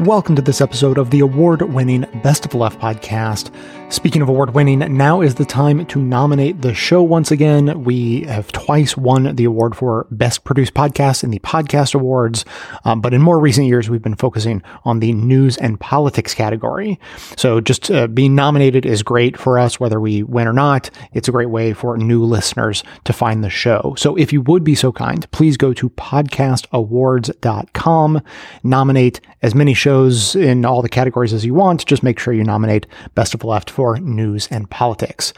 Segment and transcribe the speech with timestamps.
[0.00, 3.54] Welcome to this episode of the award winning Best of Left podcast.
[3.92, 7.84] Speaking of award winning, now is the time to nominate the show once again.
[7.84, 12.44] We have twice won the award for Best Produced Podcast in the Podcast Awards,
[12.84, 17.00] um, but in more recent years, we've been focusing on the news and politics category.
[17.36, 20.88] So just uh, being nominated is great for us, whether we win or not.
[21.12, 23.96] It's a great way for new listeners to find the show.
[23.98, 28.22] So if you would be so kind, please go to podcastawards.com,
[28.62, 29.89] nominate as many shows
[30.36, 31.86] in all the categories as you want.
[31.86, 35.32] Just make sure you nominate Best of the Left for news and politics.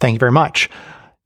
[0.00, 0.70] Thank you very much.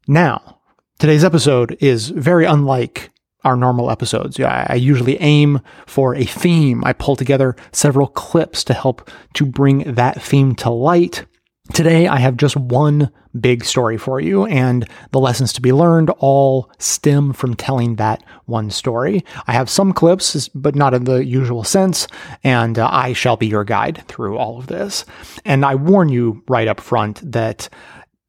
[0.08, 0.58] Now,
[0.98, 3.10] today's episode is very unlike
[3.44, 4.38] our normal episodes.
[4.38, 6.84] I usually aim for a theme.
[6.84, 11.26] I pull together several clips to help to bring that theme to light.
[11.72, 16.10] Today, I have just one big story for you, and the lessons to be learned
[16.18, 19.24] all stem from telling that one story.
[19.46, 22.08] I have some clips, but not in the usual sense,
[22.42, 25.04] and uh, I shall be your guide through all of this.
[25.44, 27.68] And I warn you right up front that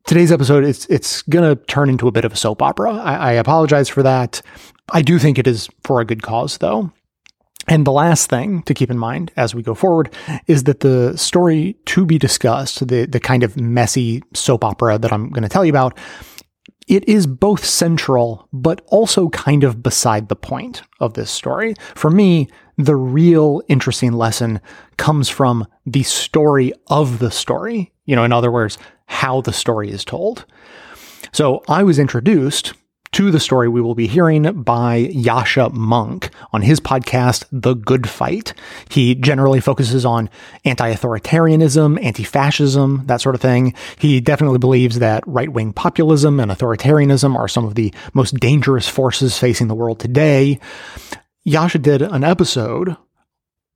[0.06, 2.94] today's episode it's it's gonna turn into a bit of a soap opera.
[2.94, 4.44] I, I apologize for that.
[4.92, 6.92] I do think it is for a good cause, though.
[7.68, 10.14] And the last thing to keep in mind as we go forward
[10.48, 15.14] is that the story to be discussed, the, the kind of messy soap opera that
[15.14, 15.98] I'm going to tell you about,
[16.88, 21.76] it is both central, but also kind of beside the point of this story.
[21.96, 24.60] For me, the real interesting lesson
[24.98, 27.94] comes from the story of the story.
[28.06, 30.46] You know, in other words, how the story is told.
[31.32, 32.74] So I was introduced
[33.14, 38.10] to the story we will be hearing by Yascha Mounk on his podcast, The Good
[38.10, 38.54] Fight.
[38.90, 40.32] He generally focuses on
[40.66, 43.76] anti-authoritarianism, anti-fascism, that sort of thing.
[44.00, 49.38] He definitely believes that right-wing populism and authoritarianism are some of the most dangerous forces
[49.38, 50.60] facing the world today.
[51.48, 52.98] Yascha did an episode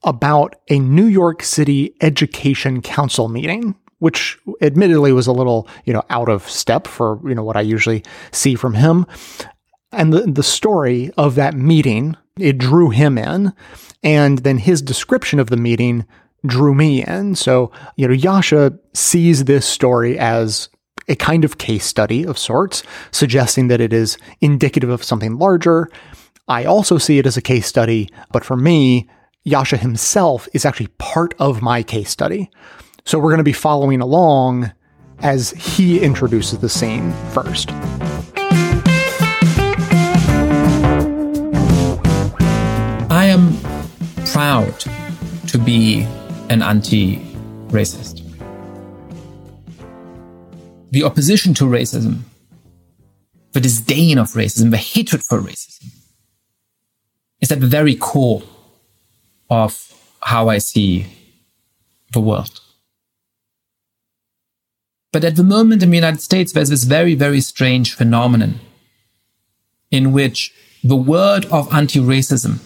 [0.03, 6.03] about a New York City Education Council meeting which admittedly was a little, you know,
[6.09, 9.05] out of step for, you know, what I usually see from him.
[9.91, 13.53] And the, the story of that meeting, it drew him in.
[14.03, 16.05] And then his description of the meeting
[16.45, 17.35] drew me in.
[17.35, 20.69] So, you know, Yascha sees this story as
[21.07, 25.89] a kind of case study of sorts, suggesting that it is indicative of something larger.
[26.47, 29.09] I also see it as a case study, but for me,
[29.45, 32.51] Yascha himself is actually part of my case study.
[33.07, 34.69] So we're going to be following along
[35.19, 37.71] as he introduces the scene first.
[43.09, 43.57] I am
[44.25, 44.77] proud
[45.47, 46.01] to be
[46.49, 47.19] an anti
[47.69, 48.23] racist.
[50.91, 52.23] The opposition to racism,
[53.53, 55.93] the disdain of racism, the hatred for racism
[57.39, 58.43] is at the very core
[59.49, 61.05] of how I see
[62.11, 62.59] the world.
[65.17, 68.59] But at the moment in the United States, there's this very, very strange phenomenon
[69.89, 72.59] in which the word of anti racism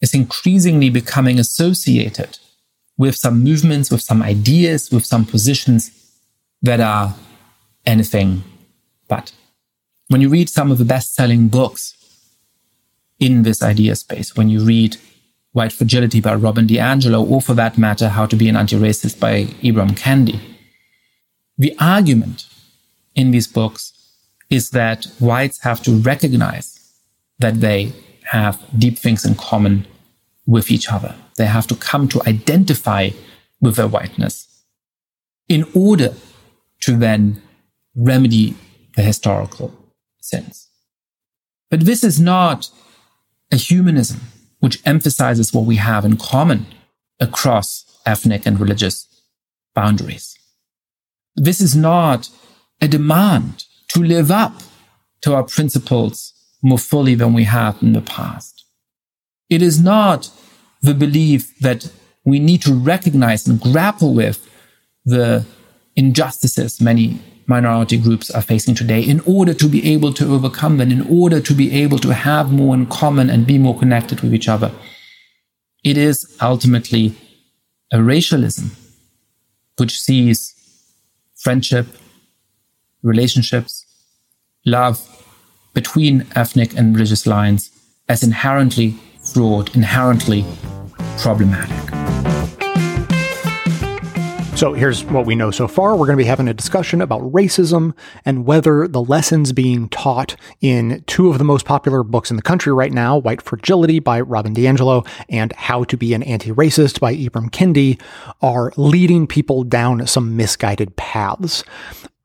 [0.00, 2.38] is increasingly becoming associated
[2.96, 5.90] with some movements, with some ideas, with some positions
[6.62, 7.16] that are
[7.84, 8.44] anything
[9.08, 9.32] but.
[10.10, 11.96] When you read some of the best selling books
[13.18, 14.96] in this idea space, when you read
[15.50, 19.18] White Fragility by Robin DiAngelo, or for that matter, How to Be an Anti Racist
[19.18, 20.51] by Ibram Kendi,
[21.58, 22.46] the argument
[23.14, 23.92] in these books
[24.50, 26.98] is that whites have to recognize
[27.38, 27.92] that they
[28.24, 29.86] have deep things in common
[30.46, 31.14] with each other.
[31.36, 33.10] They have to come to identify
[33.60, 34.64] with their whiteness
[35.48, 36.14] in order
[36.80, 37.42] to then
[37.94, 38.54] remedy
[38.96, 39.72] the historical
[40.20, 40.68] sins.
[41.70, 42.70] But this is not
[43.50, 44.20] a humanism
[44.60, 46.66] which emphasizes what we have in common
[47.20, 49.06] across ethnic and religious
[49.74, 50.38] boundaries.
[51.36, 52.28] This is not
[52.80, 54.62] a demand to live up
[55.22, 58.64] to our principles more fully than we have in the past.
[59.48, 60.30] It is not
[60.82, 61.90] the belief that
[62.24, 64.48] we need to recognize and grapple with
[65.04, 65.44] the
[65.96, 70.90] injustices many minority groups are facing today in order to be able to overcome them,
[70.90, 74.32] in order to be able to have more in common and be more connected with
[74.32, 74.72] each other.
[75.84, 77.14] It is ultimately
[77.92, 78.70] a racialism
[79.76, 80.54] which sees
[81.42, 81.86] friendship,
[83.02, 83.84] relationships,
[84.64, 84.96] love
[85.74, 87.70] between ethnic and religious lines
[88.08, 88.94] as inherently
[89.32, 90.44] fraught, inherently
[91.18, 92.01] problematic.
[94.62, 95.96] So here's what we know so far.
[95.96, 100.36] We're going to be having a discussion about racism and whether the lessons being taught
[100.60, 104.20] in two of the most popular books in the country right now, White Fragility by
[104.20, 108.00] Robin DiAngelo and How to Be an Anti-Racist by Ibram Kendi,
[108.40, 111.64] are leading people down some misguided paths.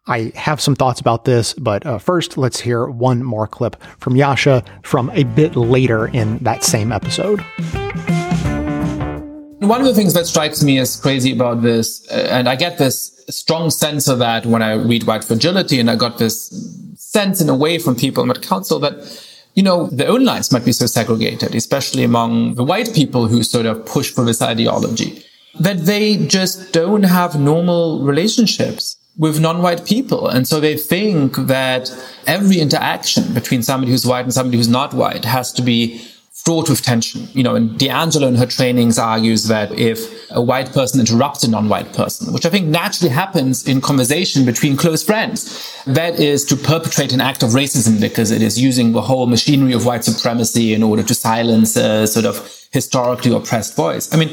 [0.05, 4.13] I have some thoughts about this, but uh, first, let's hear one more clip from
[4.13, 7.43] Yascha from a bit later in that same episode.
[9.67, 12.77] One of the things that strikes me as crazy about this, uh, and I get
[12.77, 16.47] this strong sense of that when I read White Fragility, and I got this
[16.95, 18.93] sense in a way from people in the council that,
[19.55, 23.43] you know, their own lives might be so segregated, especially among the white people who
[23.43, 25.21] sort of push for this ideology,
[25.59, 30.29] that they just don't have normal relationships with non-white people.
[30.29, 31.91] And so they think that
[32.25, 36.01] every interaction between somebody who's white and somebody who's not white has to be
[36.47, 37.27] fraught with tension.
[37.33, 39.99] You know, and DiAngelo in her trainings argues that if
[40.31, 44.77] a white person interrupts a non-white person, which I think naturally happens in conversation between
[44.77, 45.39] close friends,
[45.85, 49.73] that is to perpetrate an act of racism because it is using the whole machinery
[49.73, 52.35] of white supremacy in order to silence a sort of
[52.71, 54.13] historically oppressed voice.
[54.13, 54.29] I mean,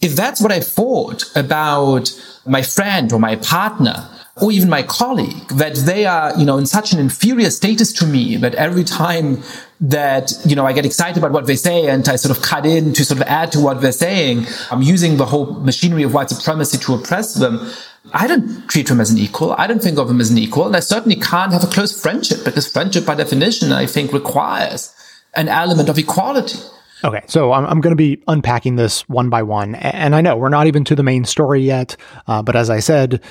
[0.00, 2.04] if that's what I thought about
[2.46, 4.08] my friend or my partner,
[4.40, 8.06] or even my colleague that they are, you know, in such an inferior status to
[8.06, 9.42] me that every time
[9.80, 12.66] that, you know, I get excited about what they say and I sort of cut
[12.66, 16.14] in to sort of add to what they're saying, I'm using the whole machinery of
[16.14, 17.70] white supremacy to oppress them.
[18.12, 19.52] I don't treat them as an equal.
[19.52, 20.66] I don't think of them as an equal.
[20.66, 24.94] And I certainly can't have a close friendship because friendship by definition, I think requires
[25.34, 26.58] an element of equality.
[27.04, 29.76] Okay, so I'm, I'm going to be unpacking this one by one.
[29.76, 31.96] And I know we're not even to the main story yet,
[32.26, 33.22] uh, but as I said,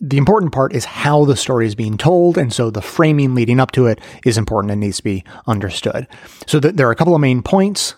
[0.00, 3.60] the important part is how the story is being told, and so the framing leading
[3.60, 6.08] up to it is important and needs to be understood.
[6.46, 7.94] So th- there are a couple of main points,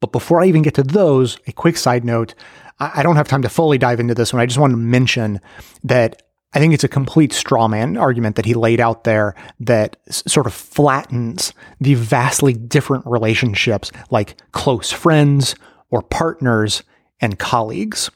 [0.00, 2.34] but before I even get to those, a quick side note.
[2.78, 4.42] I, I don't have time to fully dive into this one.
[4.42, 5.40] I just want to mention
[5.84, 6.22] that
[6.52, 10.22] I think it's a complete straw man argument that he laid out there that s-
[10.26, 15.54] sort of flattens the vastly different relationships like close friends
[15.90, 16.82] or partners
[17.20, 18.10] and colleagues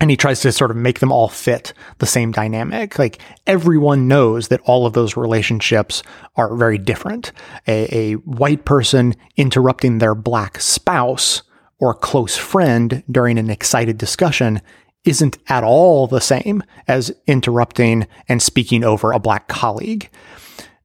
[0.00, 2.98] and he tries to sort of make them all fit the same dynamic.
[2.98, 6.02] Like everyone knows that all of those relationships
[6.36, 7.32] are very different.
[7.68, 11.42] A, a, white person interrupting their black spouse
[11.78, 14.60] or close friend during an excited discussion
[15.04, 20.08] isn't at all the same as interrupting and speaking over a black colleague.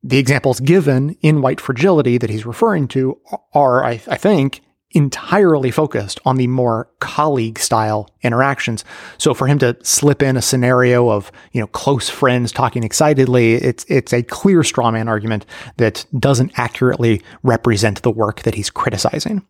[0.03, 3.19] The examples given in White Fragility that he's referring to
[3.53, 4.61] are, I, I think,
[4.91, 8.85] entirely focused on the more colleague style interactions.
[9.17, 13.55] So for him to slip in a scenario of, you know, close friends talking excitedly,
[13.55, 15.45] it's it's a clear straw man argument
[15.75, 19.45] that doesn't accurately represent the work that he's criticizing.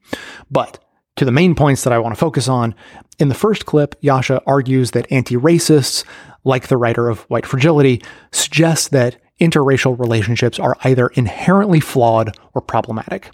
[0.50, 0.84] But
[1.18, 2.76] to the main points that I want to focus on,
[3.20, 6.04] in the first clip, Yascha argues that anti-racists,
[6.44, 8.02] like the writer of White Fragility,
[8.32, 13.32] suggest that interracial relationships are either inherently flawed or problematic.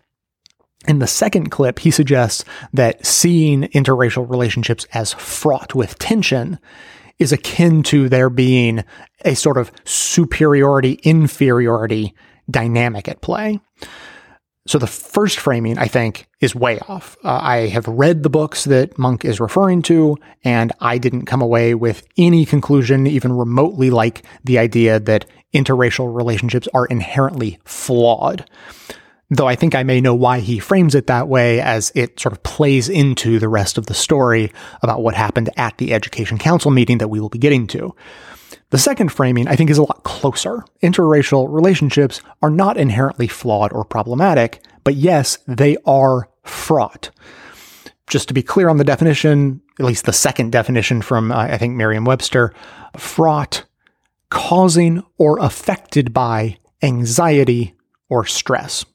[0.88, 2.44] In the second clip, he suggests
[2.74, 6.60] that seeing interracial relationships as fraught with tension
[7.20, 8.84] is akin to there being
[9.24, 12.14] a sort of superiority inferiority
[12.50, 13.60] dynamic at play.
[14.66, 17.18] So the first framing, I think, is way off.
[17.24, 21.42] Uh, I have read the books that Mounk is referring to, and I didn't come
[21.42, 28.46] away with any conclusion even remotely like the idea that interracial relationships are inherently flawed
[29.36, 32.34] though I think I may know why he frames it that way as it sort
[32.34, 36.72] of plays into the rest of the story about what happened at the Education Council
[36.72, 37.96] meeting that we will be getting to.
[38.70, 40.64] The second framing, I think, is a lot closer.
[40.82, 47.12] Interracial relationships are not inherently flawed or problematic, but yes, they are fraught.
[48.08, 51.58] Just to be clear on the definition, at least the second definition from, uh, I
[51.58, 52.54] think, Merriam Webster,
[52.98, 53.64] fraught,
[54.30, 57.76] causing or affected by anxiety
[58.10, 58.86] or stress.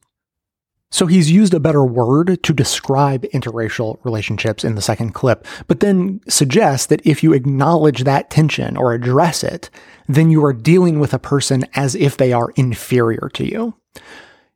[0.91, 5.81] So he's used a better word to describe interracial relationships in the second clip, but
[5.81, 9.69] then suggests that if you acknowledge that tension or address it,
[10.09, 13.75] then you are dealing with a person as if they are inferior to you.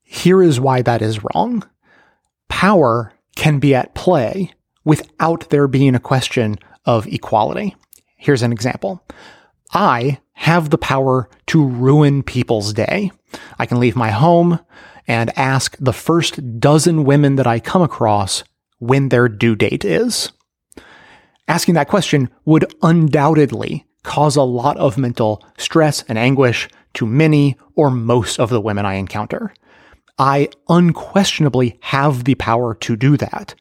[0.03, 1.65] Here is why that is wrong.
[2.49, 4.53] Power can be at play
[4.85, 7.77] without there being a question of equality.
[8.17, 9.05] Here's an example.
[9.73, 13.11] I have the power to ruin people's day.
[13.59, 14.59] I can leave my home,
[15.07, 18.45] and ask the first dozen women that I come across
[18.79, 20.33] when their due date is.
[21.49, 27.57] Asking that question would undoubtedly cause a lot of mental stress and anguish to many
[27.75, 29.55] or most of the women I encounter.
[30.19, 33.55] I unquestionably have the power to do that,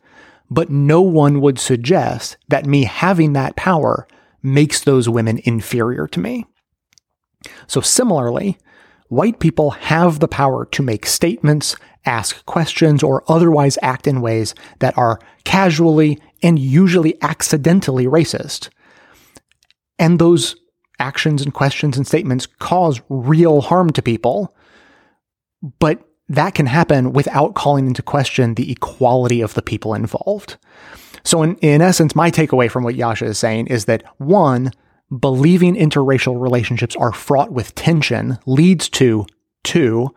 [0.49, 4.07] but no one would suggest that me having that power
[4.43, 6.45] makes those women inferior to me.
[7.67, 8.57] So similarly,
[9.11, 11.75] white people have the power to make statements,
[12.05, 18.69] ask questions, or otherwise act in ways that are casually and usually accidentally racist.
[19.99, 20.55] And those
[20.97, 24.55] actions and questions and statements cause real harm to people.
[25.79, 30.55] But that can happen without calling into question the equality of the people involved.
[31.25, 34.71] So in, in essence, my takeaway from what Yascha is saying is that one,
[35.19, 39.25] believing interracial relationships are fraught with tension leads to
[39.63, 40.09] two,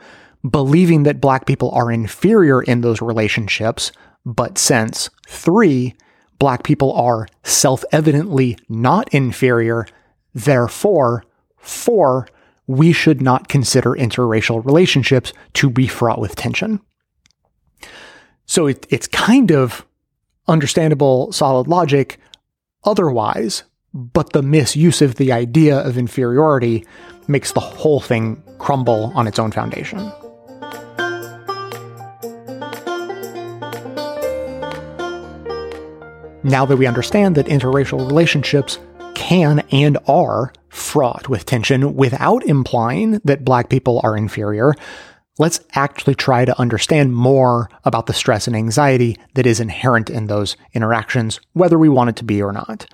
[0.48, 3.92] believing that black people are inferior in those relationships,
[4.24, 5.94] but since three,
[6.38, 9.86] black people are self-evidently not inferior,
[10.34, 11.24] therefore,
[11.56, 12.28] four,
[12.66, 16.80] we should not consider interracial relationships to be fraught with tension.
[18.46, 19.86] So it, it's kind of
[20.46, 22.18] understandable, solid logic
[22.84, 26.84] otherwise, but the misuse of the idea of inferiority
[27.28, 29.98] makes the whole thing crumble on its own foundation.
[36.42, 38.78] Now that we understand that interracial relationships
[39.14, 44.74] can and are fraught with tension without implying that black people are inferior,
[45.38, 50.26] let's actually try to understand more about the stress and anxiety that is inherent in
[50.26, 52.86] those interactions, whether we want it to be or not.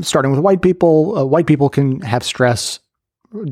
[0.00, 2.80] Starting with white people, uh, white people can have stress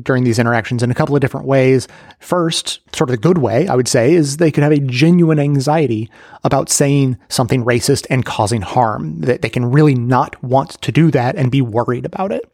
[0.01, 1.87] during these interactions in a couple of different ways.
[2.19, 5.39] First, sort of the good way, I would say, is they could have a genuine
[5.39, 6.09] anxiety
[6.43, 9.19] about saying something racist and causing harm.
[9.21, 12.49] That they can really not want to do that and be worried about it.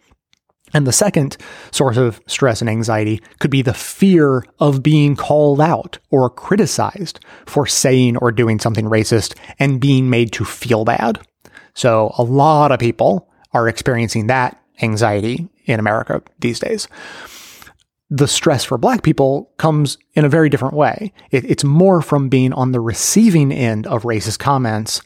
[0.73, 1.37] And the second
[1.71, 7.19] source of stress and anxiety could be the fear of being called out or criticized
[7.45, 11.19] for saying or doing something racist and being made to feel bad.
[11.73, 16.87] So a lot of people are experiencing that anxiety in America these days.
[18.09, 21.13] The stress for black people comes in a very different way.
[21.31, 25.01] It, it's more from being on the receiving end of racist comments.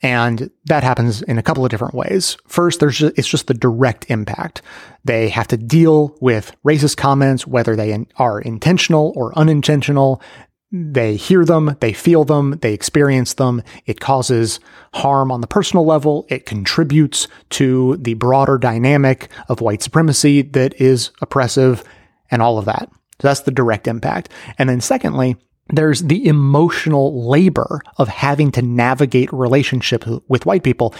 [0.00, 2.36] And that happens in a couple of different ways.
[2.46, 4.62] First, there's just, it's just the direct impact.
[5.04, 10.22] They have to deal with racist comments, whether they in, are intentional or unintentional.
[10.70, 13.62] They hear them, they feel them, they experience them.
[13.86, 14.60] It causes
[14.94, 16.26] harm on the personal level.
[16.28, 21.82] It contributes to the broader dynamic of white supremacy that is oppressive
[22.30, 22.88] and all of that.
[23.20, 24.28] So that's the direct impact.
[24.58, 25.36] And then secondly,
[25.68, 30.94] there's the emotional labor of having to navigate relationship with white people.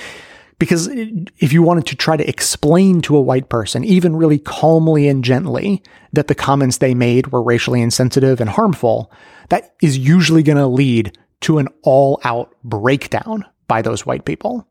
[0.59, 5.07] Because if you wanted to try to explain to a white person, even really calmly
[5.07, 5.83] and gently,
[6.13, 9.13] that the comments they made were racially insensitive and harmful,
[9.51, 14.69] that is usually going to lead to an all out breakdown by those white people.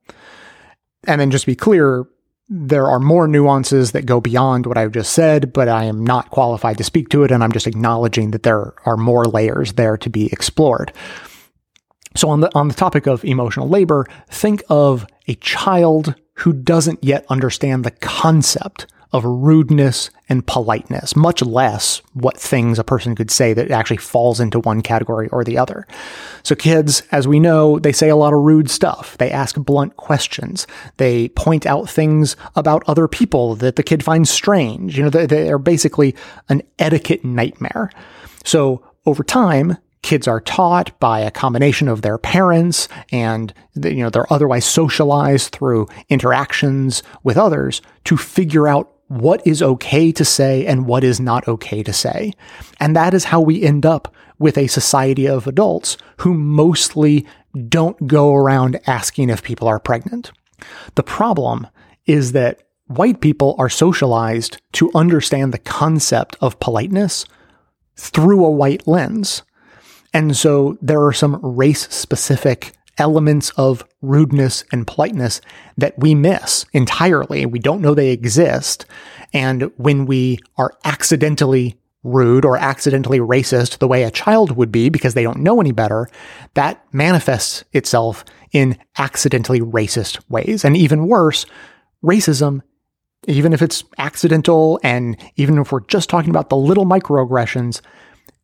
[1.06, 2.06] And then just to be clear,
[2.50, 6.30] there are more nuances that go beyond what I've just said, but I am not
[6.30, 7.32] qualified to speak to it.
[7.32, 10.94] And I'm just acknowledging that there are more layers there to be explored.
[12.16, 17.04] So on the, on the topic of emotional labor, think of a child who doesn't
[17.04, 23.32] yet understand the concept of rudeness and politeness, much less what things a person could
[23.32, 25.88] say that actually falls into one category or the other.
[26.44, 29.18] So kids, as we know, they say a lot of rude stuff.
[29.18, 30.68] They ask blunt questions.
[30.98, 34.98] They point out things about other people that the kid finds strange.
[34.98, 36.16] You know, they're basically
[36.50, 37.92] an etiquette nightmare.
[38.44, 44.10] So over time, kids are taught by a combination of their parents and you know
[44.10, 50.66] they're otherwise socialized through interactions with others to figure out what is okay to say
[50.66, 52.34] and what is not okay to say.
[52.80, 57.26] And that is how we end up with a society of adults who mostly
[57.70, 60.32] don't go around asking if people are pregnant.
[60.96, 61.68] The problem
[62.06, 67.26] is that white people are socialized to understand the concept of politeness
[67.96, 69.44] through a white lens.
[70.14, 75.42] And so there are some race specific elements of rudeness and politeness
[75.78, 77.46] that we miss entirely.
[77.46, 78.86] We don't know they exist.
[79.34, 84.90] And when we are accidentally rude or accidentally racist the way a child would be
[84.90, 86.10] because they don't know any better,
[86.54, 90.64] that manifests itself in accidentally racist ways.
[90.64, 91.46] And even worse,
[92.04, 92.62] racism,
[93.28, 97.82] even if it's accidental and even if we're just talking about the little microaggressions,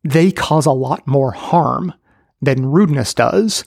[0.02, 1.94] they cause a lot more harm
[2.42, 3.64] than rudeness does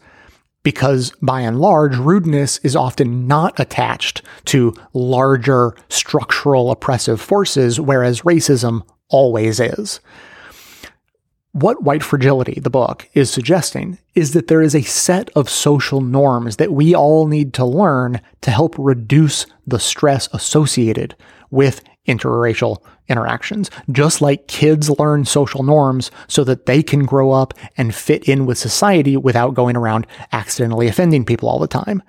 [0.67, 8.23] because by and large, rudeness is often not attached to larger structural oppressive forces, whereas
[8.23, 10.01] racism always is.
[11.53, 16.01] What White Fragility, the book, is suggesting is that there is a set of social
[16.01, 21.15] norms that we all need to learn to help reduce the stress associated
[21.49, 23.69] with interracial interactions.
[23.91, 28.45] Just like kids learn social norms so that they can grow up and fit in
[28.45, 32.01] with society without going around accidentally offending people all the time.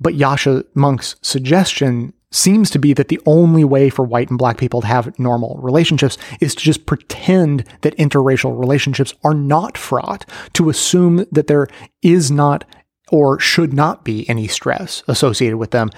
[0.00, 4.58] But Yascha Mounk's suggestion seems to be that the only way for white and black
[4.58, 10.28] people to have normal relationships is to just pretend that interracial relationships are not fraught,
[10.52, 11.68] to assume that there
[12.02, 12.64] is not
[13.12, 15.90] or should not be any stress associated with them,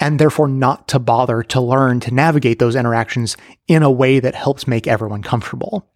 [0.00, 3.36] and therefore not to bother to learn to navigate those interactions
[3.68, 5.88] in a way that helps make everyone comfortable.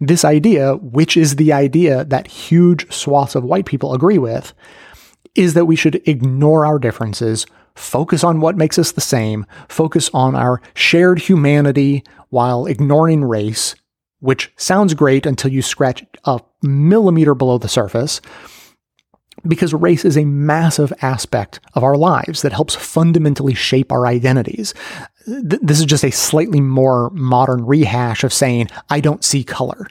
[0.00, 4.52] This idea, which is the idea that huge swaths of white people agree with,
[5.34, 10.10] is that we should ignore our differences, focus on what makes us the same, focus
[10.12, 13.74] on our shared humanity while ignoring race,
[14.20, 18.20] which sounds great until you scratch a millimeter below the surface,
[19.46, 24.74] because race is a massive aspect of our lives that helps fundamentally shape our identities.
[25.26, 29.88] This is just a slightly more modern rehash of saying, I don't see color.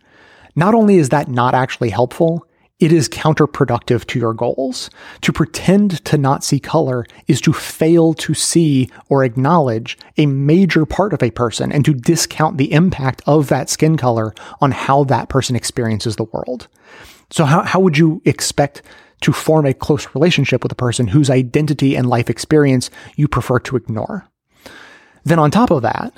[0.56, 2.48] Not only is that not actually helpful,
[2.80, 4.90] it is counterproductive to your goals.
[5.22, 10.86] To pretend to not see color is to fail to see or acknowledge a major
[10.86, 15.06] part of a person and to discount the impact of that skin color on how
[15.06, 16.68] that person experiences the world.
[17.32, 18.82] So how, how would you expect
[19.22, 23.60] to form a close relationship with a person whose identity and life experience you prefer
[23.60, 24.28] to ignore?
[25.24, 26.14] Then on top of that,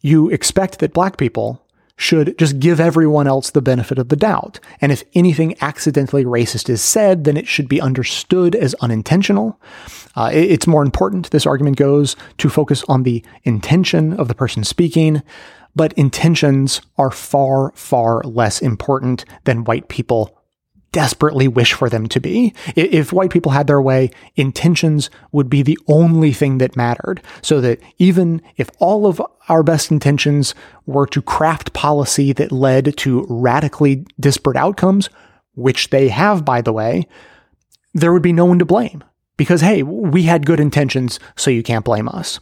[0.00, 1.64] you expect that black people
[1.96, 4.58] should just give everyone else the benefit of the doubt.
[4.80, 9.60] And if anything accidentally racist is said, then it should be understood as unintentional.
[10.16, 14.64] Uh, it's more important, this argument goes, to focus on the intention of the person
[14.64, 15.22] speaking.
[15.76, 20.41] But intentions are far, far less important than white people
[20.92, 22.54] desperately wish for them to be.
[22.76, 27.22] If white people had their way, intentions would be the only thing that mattered.
[27.40, 30.54] So that even if all of our best intentions
[30.86, 35.08] were to craft policy that led to radically disparate outcomes,
[35.54, 37.08] which they have, by the way,
[37.94, 39.02] there would be no one to blame.
[39.38, 42.38] Because, hey, we had good intentions, so you can't blame us.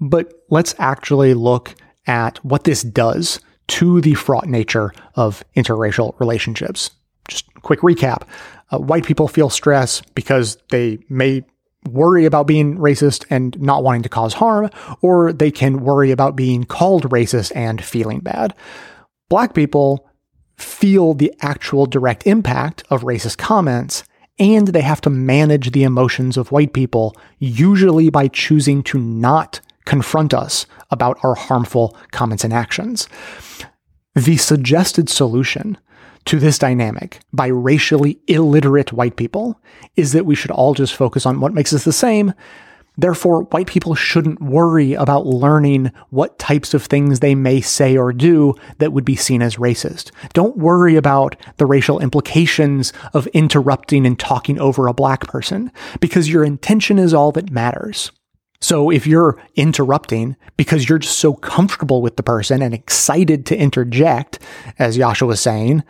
[0.00, 1.74] But let's actually look
[2.06, 6.90] at what this does to the fraught nature of interracial relationships
[7.28, 8.22] just quick recap.
[8.70, 11.44] Uh, white people feel stress because they may
[11.90, 14.70] worry about being racist and not wanting to cause harm,
[15.02, 18.54] or they can worry about being called racist and feeling bad.
[19.28, 20.08] Black people
[20.56, 24.04] feel the actual direct impact of racist comments,
[24.38, 29.60] and they have to manage the emotions of white people, usually by choosing to not
[29.84, 33.08] confront us about our harmful comments and actions.
[34.14, 35.76] The suggested solution
[36.26, 39.60] to this dynamic by racially illiterate white people
[39.96, 42.32] is that we should all just focus on what makes us the same.
[42.96, 48.12] Therefore, white people shouldn't worry about learning what types of things they may say or
[48.12, 50.12] do that would be seen as racist.
[50.32, 56.30] Don't worry about the racial implications of interrupting and talking over a black person because
[56.30, 58.12] your intention is all that matters.
[58.64, 63.56] So if you're interrupting because you're just so comfortable with the person and excited to
[63.58, 64.38] interject,
[64.78, 65.84] as Yascha was saying,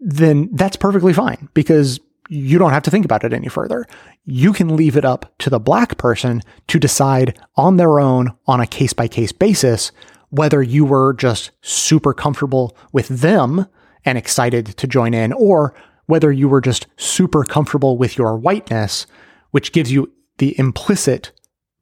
[0.00, 3.86] then that's perfectly fine because you don't have to think about it any further.
[4.24, 8.60] You can leave it up to the black person to decide on their own on
[8.60, 9.92] a case by case basis
[10.30, 13.66] whether you were just super comfortable with them
[14.04, 19.06] and excited to join in or whether you were just super comfortable with your whiteness,
[19.52, 21.30] which gives you the implicit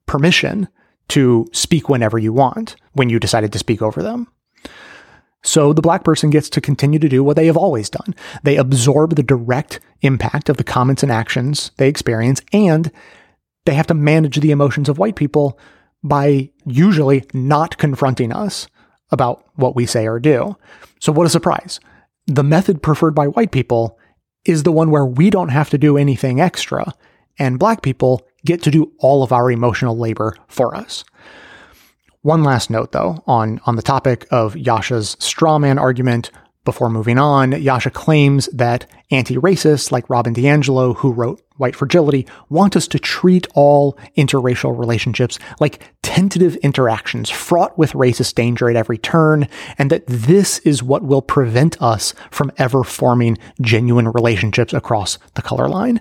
[0.07, 0.69] permission
[1.09, 4.29] to speak whenever you want when you decided to speak over them.
[5.43, 8.15] So the black person gets to continue to do what they have always done.
[8.43, 12.91] They absorb the direct impact of the comments and actions they experience, and
[13.65, 15.59] they have to manage the emotions of white people
[16.03, 18.67] by usually not confronting us
[19.11, 20.57] about what we say or do.
[21.01, 21.79] So what a surprise.
[22.27, 23.99] The method preferred by white people
[24.45, 26.93] is the one where we don't have to do anything extra,
[27.39, 31.05] and black people get to do all of our emotional labor for us.
[32.23, 36.31] One last note, though, on, on the topic of Yascha's strawman argument.
[36.65, 42.27] Before moving on, Yascha claims that anti racists like Robin DiAngelo, who wrote White Fragility,
[42.49, 48.75] want us to treat all interracial relationships like tentative interactions fraught with racist danger at
[48.75, 49.47] every turn,
[49.79, 55.43] and that this is what will prevent us from ever forming genuine relationships across the
[55.43, 56.01] color line.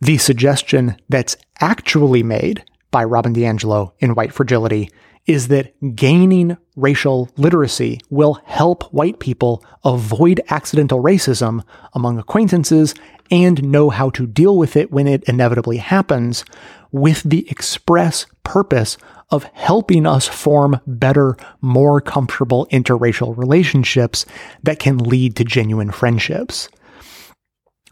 [0.00, 4.90] The suggestion that's actually made by Robin DiAngelo in White Fragility
[5.26, 11.62] is that gaining racial literacy will help white people avoid accidental racism
[11.94, 12.94] among acquaintances
[13.30, 16.44] and know how to deal with it when it inevitably happens
[16.92, 18.98] with the express purpose
[19.30, 24.24] of helping us form better, more comfortable interracial relationships
[24.62, 26.68] that can lead to genuine friendships.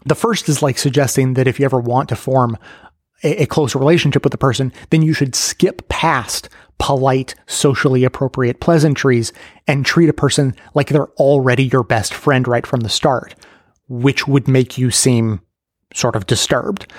[0.05, 2.57] The first is like suggesting that if you ever want to form
[3.23, 8.59] a, a close relationship with a person, then you should skip past polite, socially appropriate
[8.59, 9.31] pleasantries
[9.67, 13.35] and treat a person like they're already your best friend right from the start,
[13.87, 15.41] which would make you seem
[15.93, 16.91] sort of disturbed.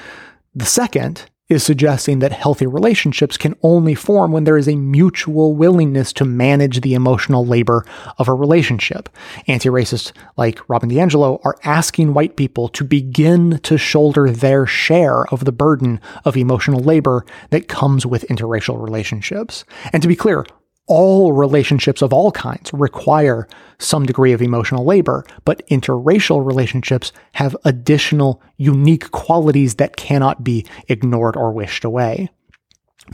[0.54, 5.54] The second is suggesting that healthy relationships can only form when there is a mutual
[5.54, 7.84] willingness to manage the emotional labor
[8.18, 9.08] of a relationship.
[9.46, 15.44] Anti-racists like Robin DiAngelo are asking white people to begin to shoulder their share of
[15.44, 19.64] the burden of emotional labor that comes with interracial relationships.
[19.92, 20.44] And to be clear,
[20.86, 27.56] all relationships of all kinds require some degree of emotional labor, but interracial relationships have
[27.64, 32.28] additional unique qualities that cannot be ignored or wished away.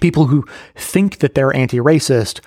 [0.00, 2.40] People who think that they're anti-racist,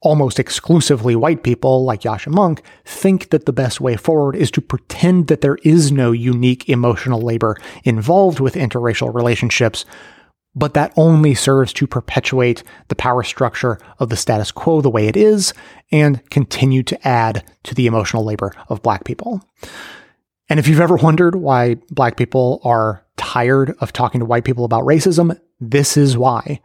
[0.00, 4.60] almost exclusively white people like Yascha Mounk, think that the best way forward is to
[4.60, 9.84] pretend that there is no unique emotional labor involved with interracial relationships
[10.56, 15.06] but that only serves to perpetuate the power structure of the status quo the way
[15.06, 15.52] it is
[15.92, 19.42] and continue to add to the emotional labor of black people.
[20.48, 24.64] And if you've ever wondered why black people are tired of talking to white people
[24.64, 26.60] about racism, this is why.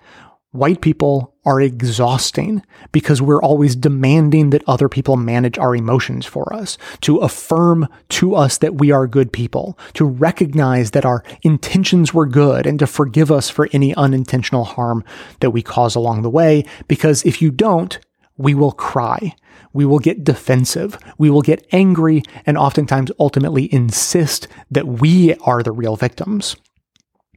[0.51, 2.61] White people are exhausting
[2.91, 8.35] because we're always demanding that other people manage our emotions for us, to affirm to
[8.35, 12.85] us that we are good people, to recognize that our intentions were good and to
[12.85, 15.05] forgive us for any unintentional harm
[15.39, 16.65] that we cause along the way.
[16.89, 17.97] Because if you don't,
[18.35, 19.33] we will cry.
[19.71, 20.97] We will get defensive.
[21.17, 26.57] We will get angry and oftentimes ultimately insist that we are the real victims.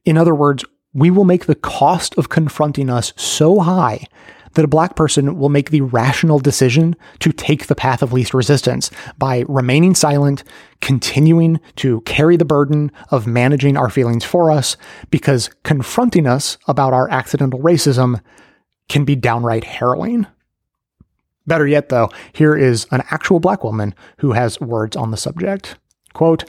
[0.04, 0.64] In other words,
[0.94, 4.06] we will make the cost of confronting us so high
[4.54, 8.32] that a black person will make the rational decision to take the path of least
[8.32, 10.44] resistance by remaining silent,
[10.80, 14.76] continuing to carry the burden of managing our feelings for us,
[15.10, 18.20] because confronting us about our accidental racism
[18.88, 20.26] can be downright harrowing.
[21.46, 25.76] Better yet, though, here is an actual black woman who has words on the subject.
[26.12, 26.44] Quote,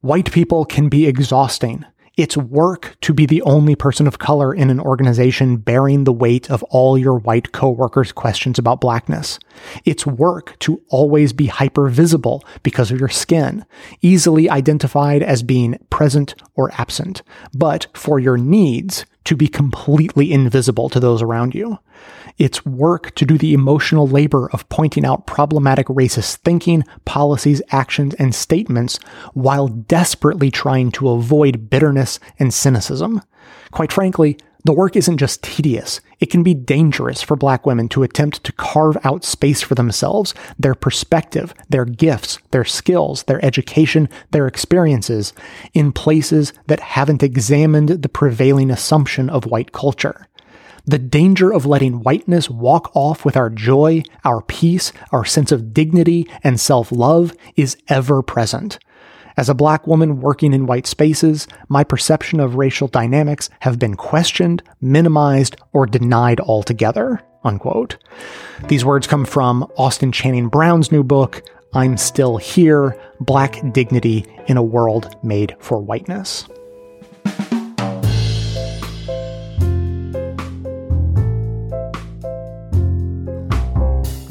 [0.00, 1.84] White people can be exhausting
[2.18, 6.50] it's work to be the only person of color in an organization bearing the weight
[6.50, 9.38] of all your white coworkers' questions about blackness.
[9.84, 13.64] It's work to always be hyper visible because of your skin,
[14.02, 17.22] easily identified as being present or absent,
[17.54, 21.78] but for your needs to be completely invisible to those around you.
[22.38, 28.14] It's work to do the emotional labor of pointing out problematic racist thinking, policies, actions,
[28.14, 28.98] and statements
[29.34, 33.20] while desperately trying to avoid bitterness and cynicism.
[33.70, 34.38] Quite frankly,
[34.68, 38.52] the work isn't just tedious, it can be dangerous for black women to attempt to
[38.52, 45.32] carve out space for themselves, their perspective, their gifts, their skills, their education, their experiences
[45.72, 50.26] in places that haven't examined the prevailing assumption of white culture.
[50.84, 55.72] The danger of letting whiteness walk off with our joy, our peace, our sense of
[55.72, 58.78] dignity and self love is ever present.
[59.38, 63.94] As a black woman working in white spaces, my perception of racial dynamics have been
[63.94, 67.22] questioned, minimized, or denied altogether.
[67.44, 67.98] Unquote.
[68.66, 74.56] These words come from Austin Channing Brown's new book, I'm Still Here Black Dignity in
[74.56, 76.48] a World Made for Whiteness.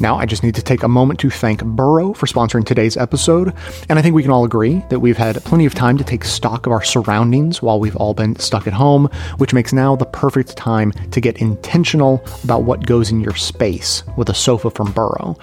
[0.00, 3.52] Now, I just need to take a moment to thank Burrow for sponsoring today's episode.
[3.88, 6.24] And I think we can all agree that we've had plenty of time to take
[6.24, 9.06] stock of our surroundings while we've all been stuck at home,
[9.38, 14.04] which makes now the perfect time to get intentional about what goes in your space
[14.16, 15.36] with a sofa from Burrow.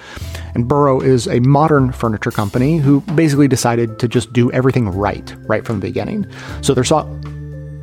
[0.53, 5.35] And Burrow is a modern furniture company who basically decided to just do everything right,
[5.47, 6.25] right from the beginning.
[6.61, 7.03] So they're so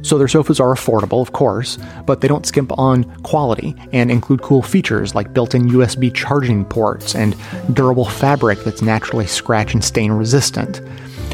[0.02, 4.42] so their sofas are affordable, of course, but they don't skimp on quality and include
[4.42, 7.36] cool features like built-in USB charging ports and
[7.72, 10.80] durable fabric that's naturally scratch and stain resistant.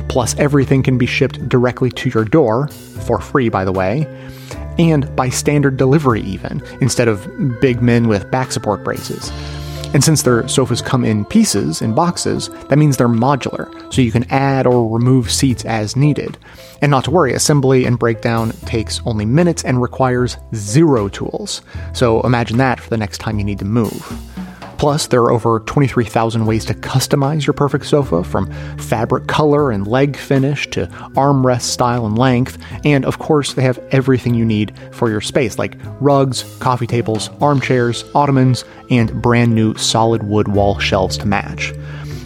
[0.09, 4.07] Plus, everything can be shipped directly to your door, for free by the way,
[4.79, 7.27] and by standard delivery even, instead of
[7.61, 9.31] big men with back support braces.
[9.95, 14.13] And since their sofas come in pieces, in boxes, that means they're modular, so you
[14.13, 16.37] can add or remove seats as needed.
[16.83, 21.63] And not to worry, assembly and breakdown takes only minutes and requires zero tools.
[21.95, 24.48] So imagine that for the next time you need to move.
[24.79, 29.87] Plus, there are over 23,000 ways to customize your perfect sofa, from fabric color and
[29.87, 30.87] leg finish to
[31.17, 32.59] armrest style and length.
[32.85, 37.29] And of course, they have everything you need for your space, like rugs, coffee tables,
[37.41, 41.73] armchairs, ottomans, and brand new solid wood wall shelves to match.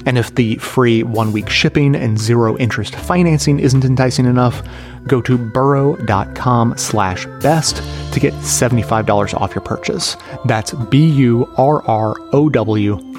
[0.04, 4.62] And if the free one week shipping and zero interest financing isn't enticing enough,
[5.06, 10.16] go to burrow.com slash best to get $75 off your purchase.
[10.44, 11.52] That's B-U-R-R-O-W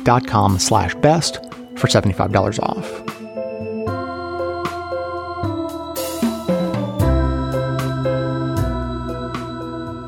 [0.04, 1.38] dot com slash best
[1.78, 3.24] for $75 off.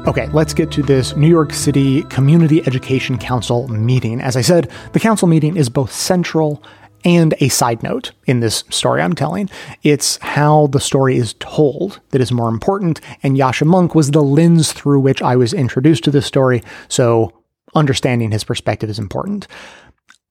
[0.08, 4.22] Okay, let's get to this New York City Community Education Council meeting.
[4.22, 6.62] As I said, the council meeting is both central
[7.06, 9.50] and a side note in this story I'm telling.
[9.84, 14.24] It's how the story is told that is more important, and Yascha Mounk was the
[14.24, 17.32] lens through which I was introduced to this story, so
[17.76, 19.48] understanding his perspective is important.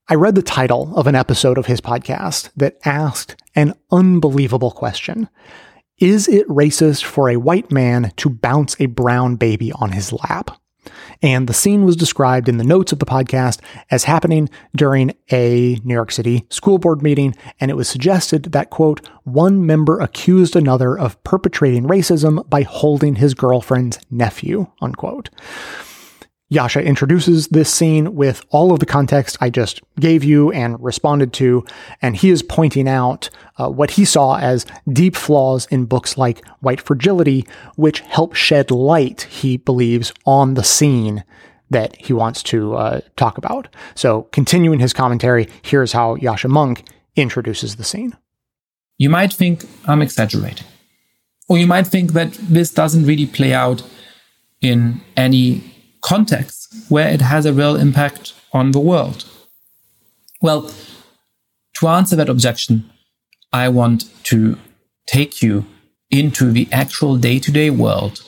[0.08, 5.30] I read the title of an episode of his podcast that asked an unbelievable question.
[5.98, 10.58] Is it racist for a white man to bounce a brown baby on his lap?
[11.22, 15.78] And the scene was described in the notes of the podcast as happening during a
[15.84, 17.34] New York City school board meeting.
[17.60, 23.16] And it was suggested that, quote, one member accused another of perpetrating racism by holding
[23.16, 25.30] his girlfriend's nephew, unquote.
[26.52, 31.32] Yascha introduces this scene with all of the context I just gave you and responded
[31.34, 31.64] to,
[32.02, 36.46] and he is pointing out uh, what he saw as deep flaws in books like
[36.60, 41.24] White Fragility, which help shed light, he believes, on the scene
[41.70, 43.68] that he wants to uh, talk about.
[43.94, 48.16] So, continuing his commentary, here's how Yascha Mounk introduces the scene.
[48.98, 50.66] You might think I'm exaggerating,
[51.48, 53.82] or you might think that this doesn't really play out
[54.60, 55.73] in any
[56.04, 59.24] context where it has a real impact on the world?
[60.40, 60.70] Well,
[61.78, 62.90] to answer that objection,
[63.52, 64.58] I want to
[65.06, 65.66] take you
[66.10, 68.22] into the actual day to day world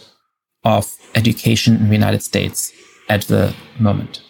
[0.65, 2.73] of education in the United States
[3.09, 4.23] at the moment.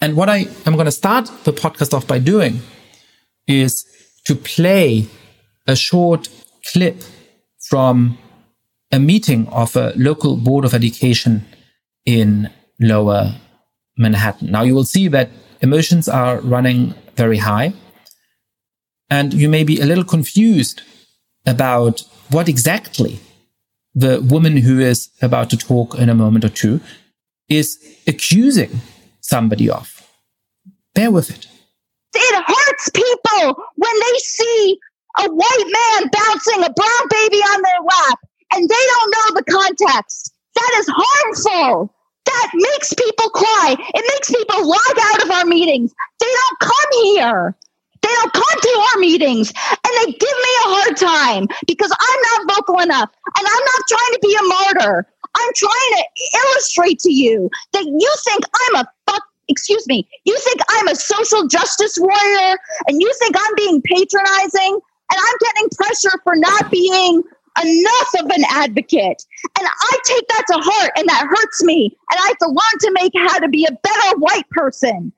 [0.00, 2.60] And what I am going to start the podcast off by doing
[3.46, 3.84] is
[4.26, 5.06] to play
[5.66, 6.28] a short
[6.72, 7.02] clip
[7.68, 8.16] from
[8.92, 11.44] a meeting of a local board of education
[12.06, 13.34] in lower
[13.96, 14.50] Manhattan.
[14.50, 17.72] Now you will see that emotions are running very high
[19.10, 20.82] and you may be a little confused
[21.46, 23.20] about what exactly
[23.94, 26.80] the woman who is about to talk in a moment or two
[27.48, 28.80] is accusing
[29.20, 30.06] somebody of.
[30.94, 31.48] Bear with it.
[32.14, 34.78] It hurts people when they see
[35.18, 38.18] a white man bouncing a brown baby on their lap
[38.54, 40.34] and they don't know the context.
[40.54, 41.94] That is harmful
[42.28, 43.76] that makes people cry.
[43.78, 45.94] It makes people log out of our meetings.
[46.20, 47.56] They don't come here.
[48.02, 52.46] They don't come to our meetings and they give me a hard time because I'm
[52.46, 55.06] not vocal enough and I'm not trying to be a martyr.
[55.34, 56.04] I'm trying to
[56.38, 60.94] illustrate to you that you think I'm a fuck, excuse me, you think I'm a
[60.94, 66.70] social justice warrior and you think I'm being patronizing and I'm getting pressure for not
[66.70, 67.22] being
[67.62, 69.24] enough of an advocate.
[69.58, 71.96] And I take that to heart and that hurts me.
[72.10, 75.12] And I have to learn to make how to be a better white person.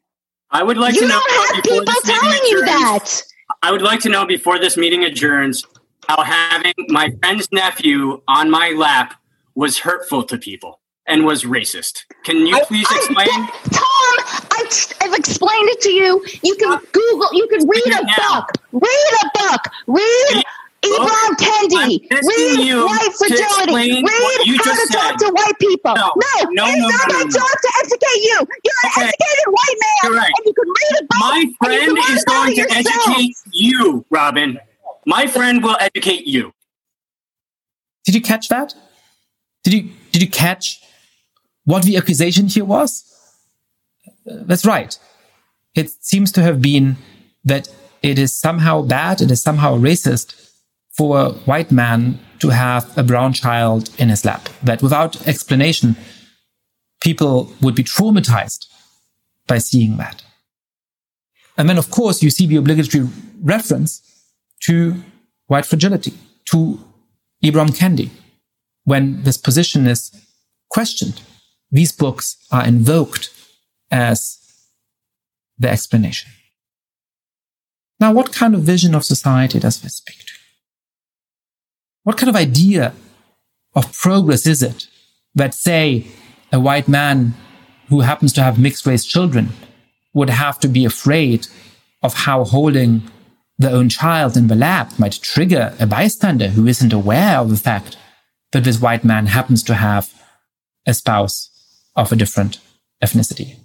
[0.51, 1.21] I would like you to know.
[1.21, 3.23] don't have people telling you that.
[3.63, 5.65] I would like to know before this meeting adjourns
[6.09, 9.15] how having my friend's nephew on my lap
[9.55, 12.05] was hurtful to people and was racist.
[12.25, 13.29] Can you please I, explain?
[13.31, 16.25] I, Tom, I, have explained it to you.
[16.43, 18.51] You can uh, Google, you can read a book.
[18.73, 19.63] Read a book.
[19.87, 20.45] Read
[20.83, 24.99] Ibram Kendi, read white fragility, read how to said.
[24.99, 25.95] talk to white people.
[25.95, 27.31] No, no, no it's no, not no, my no.
[27.31, 28.39] job to educate you.
[28.65, 29.03] You're okay.
[29.03, 30.33] an educated white man, right.
[30.37, 31.19] and you can read a book.
[31.21, 33.09] My friend is going to yourself.
[33.09, 34.59] educate you, Robin.
[35.05, 36.55] My friend will educate you.
[38.05, 38.75] Did you catch that?
[39.65, 40.83] Did you did you catch
[41.65, 43.05] what the accusation here was?
[44.09, 44.99] Uh, that's right.
[45.75, 46.97] It seems to have been
[47.45, 47.69] that
[48.03, 50.50] it is somehow bad, it is somehow racist
[51.01, 54.51] for a white man to have a brown child in his lap.
[54.63, 55.97] That without explanation,
[57.01, 58.67] people would be traumatized
[59.47, 60.23] by seeing that.
[61.57, 63.09] And then, of course, you see the obligatory
[63.43, 64.03] reference
[64.67, 65.03] to
[65.47, 66.13] white fragility,
[66.51, 66.79] to
[67.43, 68.11] Ibram Kendi.
[68.85, 70.13] When this position is
[70.69, 71.23] questioned,
[71.71, 73.31] these books are invoked
[73.91, 74.37] as
[75.57, 76.31] the explanation.
[77.99, 80.40] Now, what kind of vision of society does this speak to?
[82.03, 82.95] What kind of idea
[83.75, 84.89] of progress is it
[85.35, 86.07] that, say,
[86.53, 87.35] a white man
[87.89, 89.51] who happens to have mixed race children
[90.15, 91.47] would have to be afraid
[92.03, 93.03] of how holding
[93.59, 97.57] their own child in the lap might trigger a bystander who isn't aware of the
[97.57, 97.97] fact
[98.53, 100.13] that this white man happens to have
[100.87, 101.51] a spouse
[101.95, 102.59] of a different
[103.05, 103.57] ethnicity.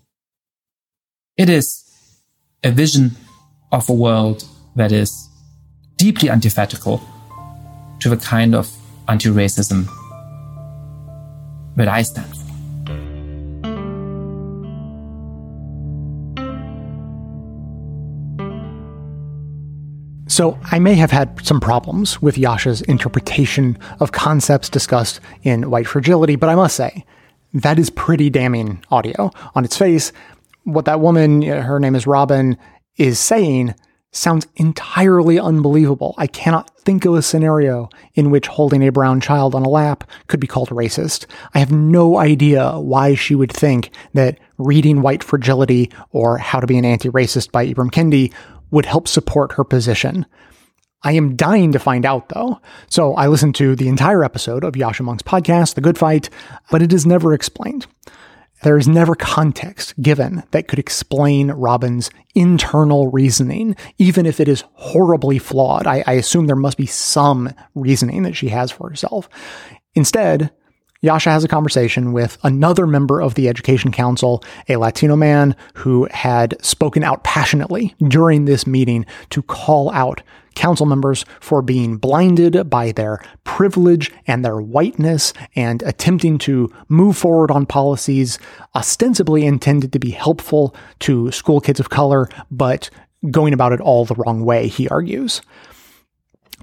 [1.37, 1.83] It is
[2.63, 3.11] a vision
[3.71, 4.43] of a world
[4.75, 5.29] that is
[5.97, 7.01] deeply antithetical
[7.99, 8.71] to the kind of
[9.07, 9.87] anti racism
[11.75, 12.45] that I stand for.
[20.35, 25.87] So I may have had some problems with Yascha's interpretation of concepts discussed in White
[25.87, 27.05] Fragility, but I must say,
[27.53, 29.31] that is pretty damning audio.
[29.55, 30.11] On its face,
[30.65, 32.57] what that woman, her name is Robin,
[32.97, 33.75] is saying
[34.15, 36.15] sounds entirely unbelievable.
[36.17, 40.09] I cannot think of a scenario in which holding a brown child on a lap
[40.27, 41.25] could be called racist.
[41.53, 46.67] I have no idea why she would think that reading White Fragility or How to
[46.67, 48.33] Be an Anti-Racist by Ibram Kendi
[48.71, 50.25] would help support her position.
[51.03, 52.59] I am dying to find out though.
[52.89, 56.29] So I listened to the entire episode of Yascha Mounk's podcast, The Good Fight,
[56.71, 57.85] but it is never explained.
[58.65, 64.63] There is never context given that could explain Robin's internal reasoning, even if it is
[64.73, 65.85] horribly flawed.
[65.85, 69.29] I, I assume there must be some reasoning that she has for herself.
[69.93, 70.49] Instead,
[71.03, 76.07] Yascha has a conversation with another member of the Education Council, a Latino man who
[76.11, 80.23] had spoken out passionately during this meeting to call out
[80.55, 87.17] council members for being blinded by their privilege and their whiteness and attempting to move
[87.17, 88.39] forward on policies
[88.73, 92.89] ostensibly intended to be helpful to school kids of color, but
[93.29, 95.41] going about it all the wrong way, he argues.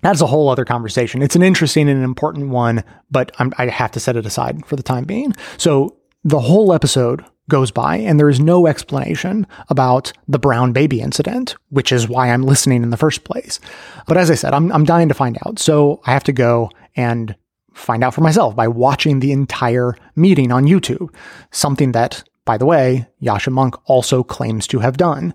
[0.03, 1.23] That's a whole other conversation.
[1.23, 4.67] It's an interesting and an important one, but I'm, i have to set it aside
[4.67, 5.33] for the time being.
[5.57, 11.01] So the whole episode goes by and there is no explanation about the brown baby
[11.01, 13.61] incident, which is why I'm listening in the first place.
[14.07, 15.59] But as I said, I'm, I'm dying to find out.
[15.59, 17.35] So I have to go and
[17.75, 21.15] find out for myself by watching the entire meeting on YouTube.
[21.51, 25.35] Something that, by the way, Yascha Mounk also claims to have done.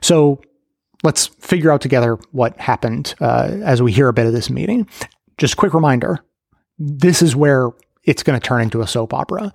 [0.00, 0.40] So
[1.04, 4.88] let's figure out together what happened uh, as we hear a bit of this meeting.
[5.38, 6.18] Just quick reminder
[6.78, 7.70] this is where
[8.02, 9.52] it's going to turn into a soap opera.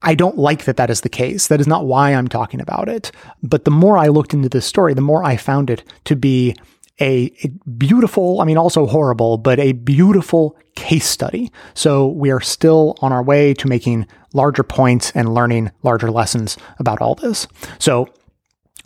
[0.00, 1.48] I don't like that that is the case.
[1.48, 3.10] That is not why I'm talking about it.
[3.42, 6.54] But the more I looked into this story, the more I found it to be
[7.00, 11.50] a, a, beautiful, I mean, also horrible, but a beautiful case study.
[11.74, 16.56] So we are still on our way to making larger points and learning larger lessons
[16.78, 17.48] about all this.
[17.78, 18.08] So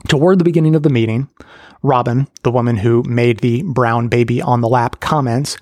[0.06, 1.28] Toward the beginning of the meeting,
[1.82, 5.56] Robin, the woman who made the brown baby on the lap comments,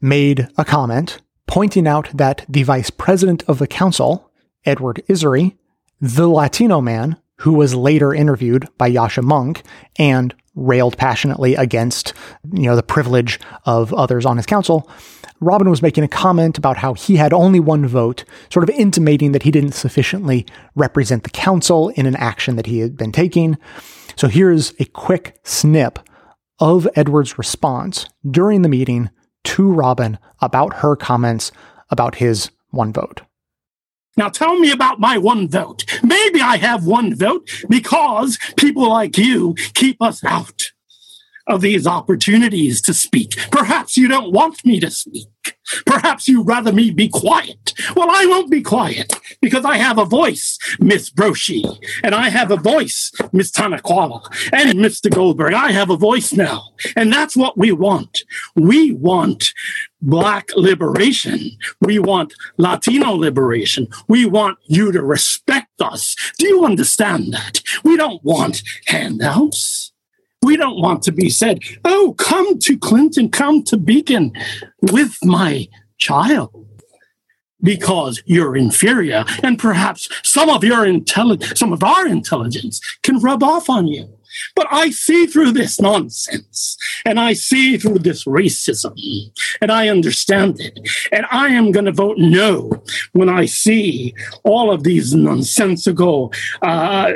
[0.00, 4.30] made a comment pointing out that the vice president of the council,
[4.64, 5.56] Edward Issery,
[6.00, 9.62] the Latino man who was later interviewed by Yascha Mounk
[9.98, 12.12] and railed passionately against,
[12.52, 14.90] you know, the privilege of others on his council,
[15.40, 19.32] Robin was making a comment about how he had only one vote, sort of intimating
[19.32, 23.56] that he didn't sufficiently represent the council in an action that he had been taking.
[24.16, 26.00] So here's a quick snip
[26.58, 29.10] of Edward's response during the meeting
[29.44, 31.52] to Robin about her comments
[31.90, 33.22] about his one vote.
[34.16, 35.84] Now tell me about my one vote.
[36.02, 40.72] Maybe I have one vote because people like you keep us out
[41.48, 43.36] of these opportunities to speak.
[43.50, 45.28] Perhaps you don't want me to speak.
[45.86, 47.74] Perhaps you'd rather me be quiet.
[47.94, 51.64] Well, I won't be quiet because I have a voice, Miss Broshi,
[52.02, 55.12] and I have a voice, Miss Tanikawa, and Mr.
[55.12, 55.54] Goldberg.
[55.54, 58.24] I have a voice now, and that's what we want.
[58.54, 59.52] We want
[60.00, 61.50] Black liberation.
[61.80, 63.88] We want Latino liberation.
[64.06, 66.14] We want you to respect us.
[66.38, 67.62] Do you understand that?
[67.82, 69.92] We don't want handouts.
[70.42, 74.32] We don't want to be said, oh, come to Clinton, come to Beacon
[74.80, 76.66] with my child
[77.60, 83.42] because you're inferior and perhaps some of your intelligence, some of our intelligence can rub
[83.42, 84.17] off on you.
[84.54, 88.94] But I see through this nonsense and I see through this racism
[89.60, 90.78] and I understand it.
[91.12, 94.14] And I am going to vote no when I see
[94.44, 97.12] all of these nonsensical uh,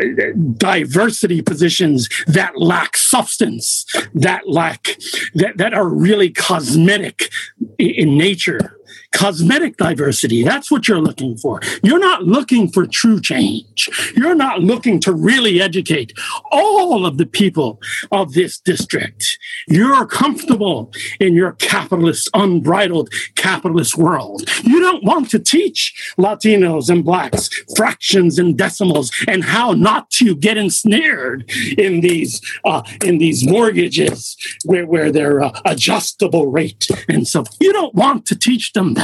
[0.56, 3.84] diversity positions that lack substance,
[4.14, 4.96] that lack,
[5.34, 7.30] that, that are really cosmetic
[7.78, 8.78] in nature
[9.12, 10.42] cosmetic diversity.
[10.42, 11.60] That's what you're looking for.
[11.82, 13.88] You're not looking for true change.
[14.16, 16.12] You're not looking to really educate
[16.50, 19.38] all of the people of this district.
[19.68, 24.48] You're comfortable in your capitalist, unbridled capitalist world.
[24.64, 30.34] You don't want to teach Latinos and blacks fractions and decimals and how not to
[30.34, 37.26] get ensnared in these uh, in these mortgages where, where they're uh, adjustable rate and
[37.26, 39.01] so you don't want to teach them that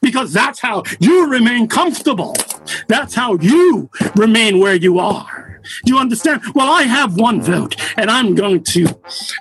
[0.00, 2.34] because that's how you remain comfortable.
[2.88, 5.60] That's how you remain where you are.
[5.84, 6.42] Do you understand?
[6.54, 8.86] Well, I have one vote and I'm going to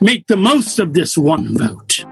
[0.01, 2.05] make the most of this one vote.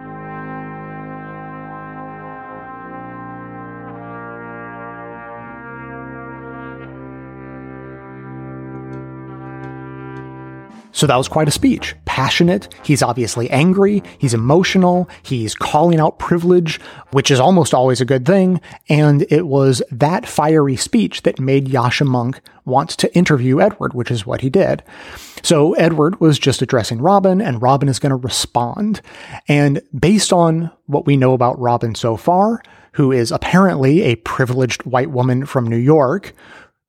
[10.91, 11.95] So that was quite a speech.
[12.05, 12.73] Passionate.
[12.83, 14.03] He's obviously angry.
[14.17, 15.09] He's emotional.
[15.23, 16.79] He's calling out privilege,
[17.11, 18.61] which is almost always a good thing.
[18.89, 24.11] And it was that fiery speech that made Yascha Mounk want to interview Edward, which
[24.11, 24.83] is what he did.
[25.43, 29.01] So Edward was just addressing Robin, and Robin is going to respond.
[29.47, 32.61] And based on what we know about Robin so far,
[32.93, 36.33] who is apparently a privileged white woman from New York,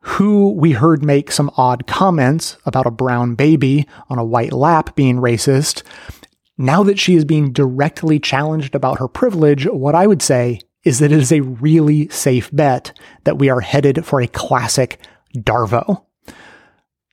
[0.03, 4.95] who we heard make some odd comments about a brown baby on a white lap
[4.97, 5.83] being racist.
[6.59, 10.99] Now that she is being directly challenged about her privilege, what I would say is
[10.99, 14.99] that it is a really safe bet that we are headed for a classic
[15.37, 16.05] Darvo.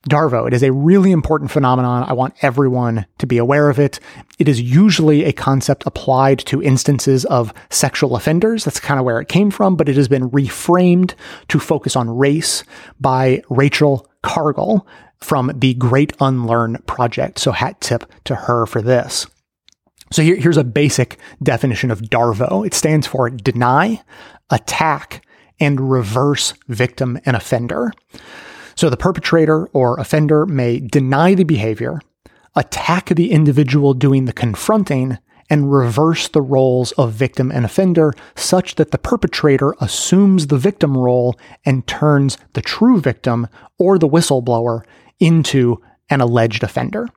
[0.08, 0.46] Darvo.
[0.46, 2.04] It is a really important phenomenon.
[2.04, 4.00] I want everyone to be aware of it.
[4.38, 8.64] It is usually a concept applied to instances of sexual offenders.
[8.64, 11.14] That's kind of where it came from, but it has been reframed
[11.48, 12.64] to focus on race
[12.98, 14.86] by Rachel Cargle
[15.18, 17.38] from the Great Unlearn Project.
[17.38, 19.26] So hat tip to her for this.
[20.12, 22.66] So here, here's a basic definition of DARVO.
[22.66, 24.02] It stands for deny,
[24.48, 25.24] attack,
[25.60, 27.92] and reverse victim and offender.
[28.74, 32.00] So the perpetrator or offender may deny the behavior,
[32.54, 35.18] attack the individual doing the confronting,
[35.50, 40.96] and reverse the roles of victim and offender such that the perpetrator assumes the victim
[40.96, 44.82] role and turns the true victim or the whistleblower
[45.18, 47.08] into an alleged offender.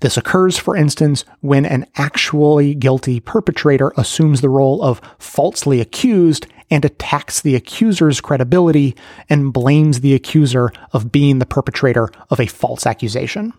[0.00, 6.46] This occurs, for instance, when an actually guilty perpetrator assumes the role of falsely accused
[6.70, 8.96] and attacks the accuser's credibility
[9.28, 13.52] and blames the accuser of being the perpetrator of a false accusation.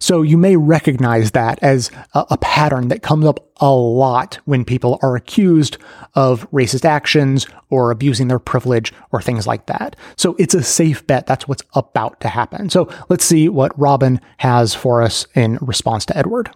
[0.00, 4.64] So you may recognize that as a, a, pattern that comes up a lot when
[4.64, 5.76] people are accused
[6.14, 9.96] of racist actions or abusing their privilege or things like that.
[10.16, 11.26] So it's a safe bet.
[11.26, 12.70] That's what's about to happen.
[12.70, 16.50] So let's see what Robin has for us in response to Edward.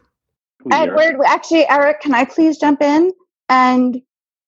[0.70, 3.10] Edward, actually, Eric, can I please jump in
[3.48, 4.00] and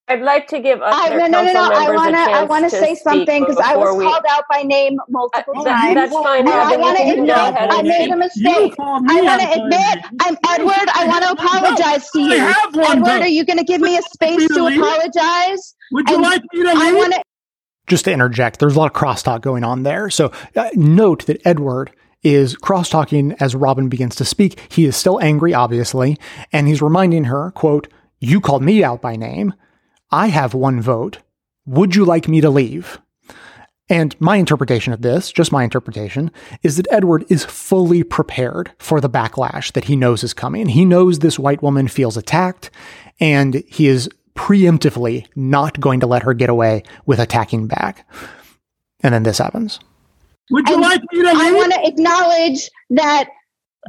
[0.07, 1.71] I'd like to give I, no, no, no, no.
[1.73, 2.21] I want to.
[2.21, 4.05] I want to say something because I was we...
[4.05, 5.95] called out by name multiple uh, times.
[5.95, 6.41] That's fine.
[6.41, 8.75] And I want to admit I made a mistake.
[8.79, 10.89] I want to admit I'm Edward.
[10.93, 12.55] I want to apologize to you.
[12.77, 15.75] Edward, are you going to give me a space to apologize?
[15.93, 17.23] Would you like me to I want to.
[17.87, 20.11] Just to interject, there's a lot of crosstalk going on there.
[20.11, 21.91] So uh, note that Edward
[22.23, 24.59] is cross talking as Robin begins to speak.
[24.71, 26.19] He is still angry, obviously,
[26.53, 27.89] and he's reminding her, quote,
[28.21, 29.55] you called me out by name.
[30.15, 31.19] I have one vote.
[31.67, 33.01] Would you like me to leave?
[33.89, 36.31] And my interpretation of this, just my interpretation,
[36.63, 40.69] is that Edward is fully prepared for the backlash that he knows is coming.
[40.69, 42.71] He knows this white woman feels attacked,
[43.19, 48.09] and he is preemptively not going to let her get away with attacking back.
[49.01, 49.81] And then this happens.
[50.53, 51.37] Would you and like me to leave?
[51.37, 53.31] I want to acknowledge that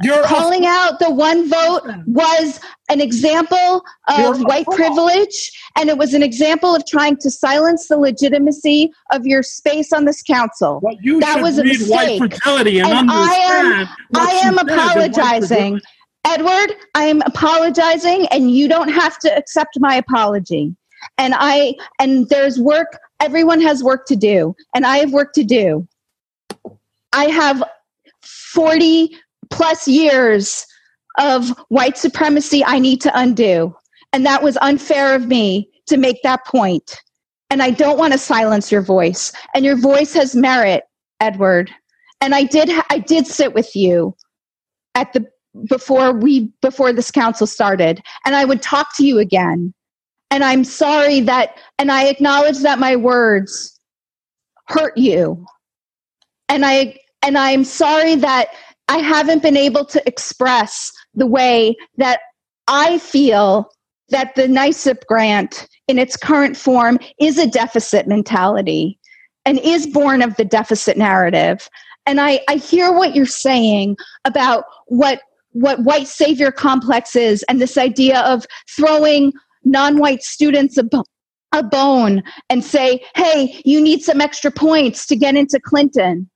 [0.02, 5.88] you're calling a- out the one vote was an example of You're white privilege, and
[5.88, 10.22] it was an example of trying to silence the legitimacy of your space on this
[10.22, 10.80] council.
[10.82, 12.20] Well, that was a mistake.
[12.20, 15.80] and, and I am, I am apologizing.
[16.24, 20.74] Edward, I am apologizing, and you don't have to accept my apology.
[21.18, 22.98] And I and there's work.
[23.20, 25.86] Everyone has work to do, and I have work to do.
[27.12, 27.62] I have
[28.22, 29.16] 40
[29.50, 30.66] plus years
[31.18, 33.74] of white supremacy I need to undo.
[34.12, 36.96] And that was unfair of me to make that point.
[37.50, 39.32] And I don't want to silence your voice.
[39.54, 40.84] And your voice has merit,
[41.20, 41.70] Edward.
[42.20, 44.16] And I did I did sit with you
[44.94, 45.26] at the
[45.68, 49.72] before we before this council started and I would talk to you again.
[50.30, 53.78] And I'm sorry that and I acknowledge that my words
[54.68, 55.44] hurt you.
[56.48, 58.48] And I and I'm sorry that
[58.88, 62.20] I haven't been able to express the way that
[62.68, 63.70] I feel
[64.10, 68.98] that the NYSUP grant in its current form is a deficit mentality
[69.44, 71.68] and is born of the deficit narrative.
[72.06, 75.22] And I, I hear what you're saying about what
[75.52, 79.32] what white savior complex is and this idea of throwing
[79.64, 80.84] non-white students a,
[81.52, 86.28] a bone and say, hey, you need some extra points to get into Clinton.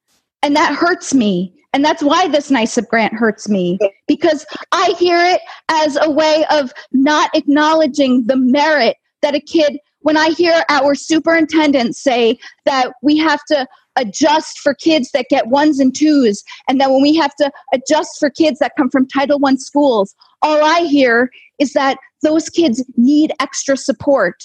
[0.42, 1.53] And that hurts me.
[1.72, 6.44] And that's why this NYSUP grant hurts me because I hear it as a way
[6.50, 12.92] of not acknowledging the merit that a kid, when I hear our superintendent say that
[13.02, 13.66] we have to
[13.96, 18.18] adjust for kids that get ones and twos, and that when we have to adjust
[18.18, 22.82] for kids that come from Title I schools, all I hear is that those kids
[22.96, 24.42] need extra support.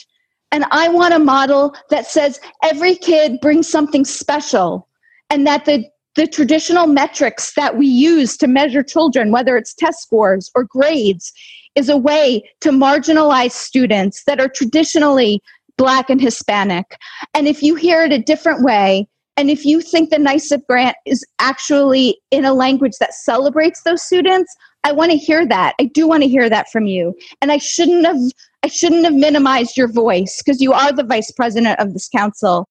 [0.52, 4.88] And I want a model that says every kid brings something special
[5.30, 5.86] and that the
[6.16, 11.34] the traditional metrics that we use to measure children, whether it's test scores or grades,
[11.76, 15.42] is a way to marginalize students that are traditionally
[15.78, 16.98] Black and Hispanic.
[17.34, 19.08] And if you hear it a different way,
[19.38, 24.02] and if you think the NYSUP grant is actually in a language that celebrates those
[24.02, 24.56] students,
[24.86, 25.74] I want to hear that.
[25.80, 27.14] I do want to hear that from you.
[27.42, 28.20] And I shouldn't have
[28.64, 32.68] I shouldn't have minimized your voice because you are the vice president of this council.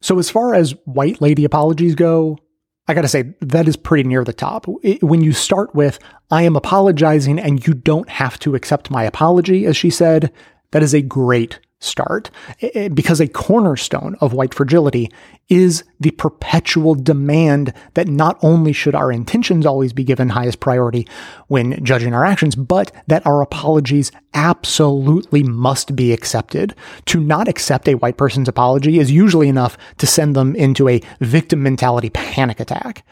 [0.00, 2.38] So, as far as white lady apologies go,
[2.86, 4.66] I got to say, that is pretty near the top.
[5.00, 5.98] When you start with,
[6.30, 10.32] I am apologizing and you don't have to accept my apology, as she said,
[10.70, 15.10] that is a great start eh, eh, because a cornerstone of white fragility
[15.48, 21.06] is the perpetual demand that not only should our intentions always be given highest priority
[21.46, 26.74] when judging our actions, but that our apologies absolutely must be accepted.
[27.06, 31.00] To not accept a white person's apology is usually enough to send them into a
[31.20, 33.06] victim mentality panic attack.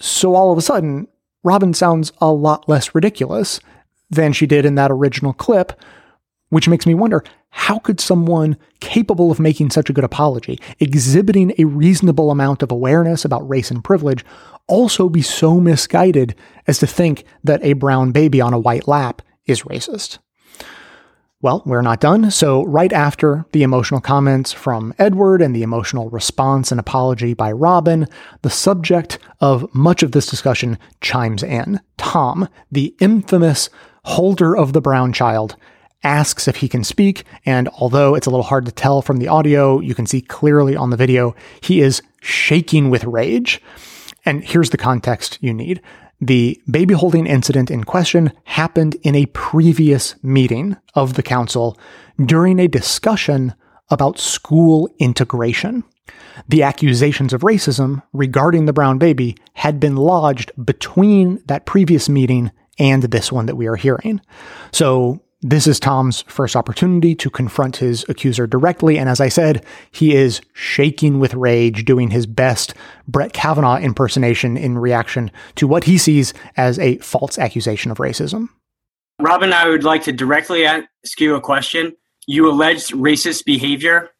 [0.00, 1.06] So all of a sudden,
[1.44, 3.60] Robin sounds a lot less ridiculous
[4.10, 5.78] than she did in that original clip,
[6.48, 11.52] which makes me wonder how could someone capable of making such a good apology, exhibiting
[11.58, 14.24] a reasonable amount of awareness about race and privilege,
[14.66, 16.34] also be so misguided
[16.66, 20.18] as to think that a brown baby on a white lap is racist?
[21.42, 22.30] Well, we're not done.
[22.30, 27.50] So, right after the emotional comments from Edward and the emotional response and apology by
[27.50, 28.06] Robin,
[28.42, 31.80] the subject of much of this discussion chimes in.
[31.96, 33.70] Tom, the infamous
[34.04, 35.56] holder of the brown child,
[36.02, 39.28] asks if he can speak, and although it's a little hard to tell from the
[39.28, 43.60] audio, you can see clearly on the video, he is shaking with rage.
[44.24, 45.80] And here's the context you need.
[46.20, 51.78] The baby holding incident in question happened in a previous meeting of the council
[52.22, 53.54] during a discussion
[53.88, 55.82] about school integration.
[56.48, 62.50] The accusations of racism regarding the brown baby had been lodged between that previous meeting
[62.78, 64.20] and this one that we are hearing.
[64.72, 69.64] So this is Tom's first opportunity to confront his accuser directly, and as I said,
[69.90, 72.74] he is shaking with rage, doing his best
[73.08, 78.48] Brett Kavanaugh impersonation in reaction to what he sees as a false accusation of racism.
[79.18, 80.86] Robin, I would like to directly ask
[81.18, 81.96] you a question.
[82.26, 84.10] You alleged racist behavior.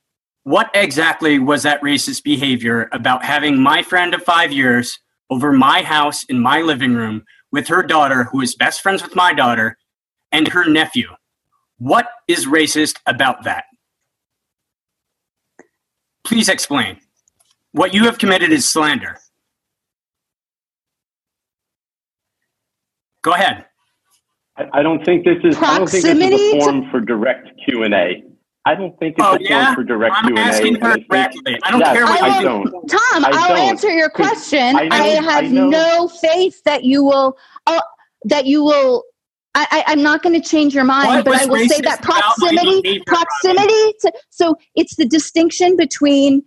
[0.45, 4.99] What exactly was that racist behavior about having my friend of five years
[5.29, 9.14] over my house in my living room with her daughter, who is best friends with
[9.14, 9.77] my daughter,
[10.33, 11.09] and her nephew.
[11.78, 13.64] What is racist about that?
[16.24, 16.99] Please explain.
[17.72, 19.18] What you have committed is slander.
[23.22, 23.66] Go ahead.
[24.72, 25.57] I, don't think this is.
[25.59, 28.22] I don't think this is a forum for direct Q and A.
[28.66, 29.62] I don't think it's oh, a yeah?
[29.62, 30.53] forum for direct I'm Q and A.
[30.53, 31.59] asking her directly.
[31.62, 32.89] I don't yes, care what I you don't.
[32.89, 33.59] Tom, I will don't.
[33.59, 34.76] answer your question.
[34.76, 37.39] I, I have I no faith that you will.
[37.66, 37.81] Uh,
[38.24, 39.05] that you will.
[39.55, 42.03] I, I, I'm not going to change your mind, What but I will say that
[42.03, 43.92] proximity, proximity.
[44.03, 46.42] To, so it's the distinction between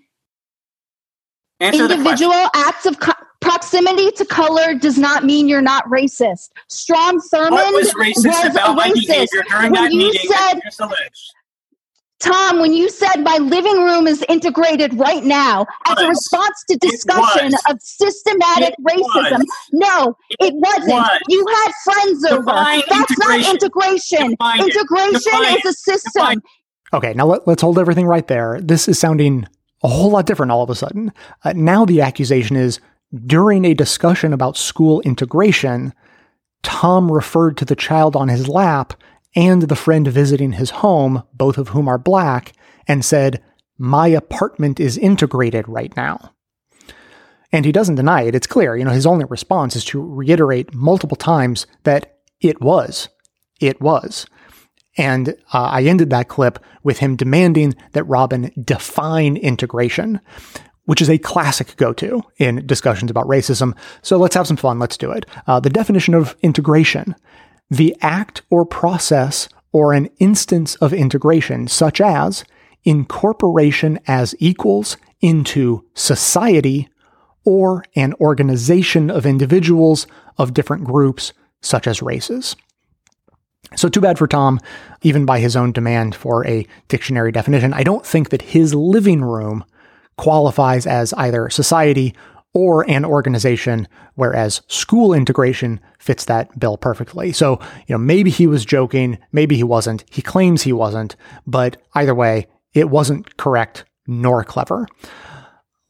[1.59, 6.49] Answer individual acts of co- proximity to color does not mean you're not racist.
[6.69, 9.07] Strom Thurmond What was racist was about a my racist.
[9.07, 10.31] behavior during When that you meeting?
[10.31, 11.33] said you just alleged?
[12.23, 16.77] Tom, when you said my living room is integrated right now as a response to
[16.77, 19.45] discussion of systematic It racism, was.
[19.73, 20.87] no, it wasn't.
[20.87, 21.19] was.
[21.29, 22.41] You had friends over.
[22.43, 23.51] Define That's not integration.
[23.55, 24.29] integration.
[24.31, 24.61] Define.
[24.61, 26.11] Integration Define is a system.
[26.15, 26.41] Define
[26.93, 28.59] Okay, now let, us hold everything right there.
[28.61, 29.47] This is sounding
[29.83, 31.11] a whole lot different all of a sudden.
[31.43, 32.79] Uh, now the accusation is
[33.25, 35.93] during a discussion about school integration,
[36.61, 38.93] Tom referred to the child on his lap
[39.35, 42.53] and the friend visiting his home, both of whom are black,
[42.87, 43.43] and said,
[43.77, 46.33] My apartment is integrated right now.
[47.51, 48.35] And he doesn't deny it.
[48.35, 48.75] It's clear.
[48.75, 53.09] You know, his only response is to reiterate multiple times that it was.
[53.59, 54.25] It was.
[54.97, 60.19] And uh, I ended that clip with him demanding that Robin define integration,
[60.85, 63.75] which is a classic go to in discussions about racism.
[64.01, 64.79] So let's have some fun.
[64.79, 65.25] Let's do it.
[65.47, 67.15] Uh, the definition of integration
[67.73, 72.45] the act or process or an instance of integration, such as
[72.83, 76.87] incorporation as equals into society
[77.45, 80.05] or an organization of individuals
[80.37, 82.55] of different groups, such as races.
[83.75, 84.59] So, too bad for Tom,
[85.01, 87.73] even by his own demand for a dictionary definition.
[87.73, 89.65] I don't think that his living room
[90.15, 92.13] qualifies as either society
[92.53, 97.31] or an organization, whereas school integration fits that bill perfectly.
[97.31, 100.03] So, you know, maybe he was joking, maybe he wasn't.
[100.09, 101.15] He claims he wasn't,
[101.47, 104.87] but either way, it wasn't correct nor clever.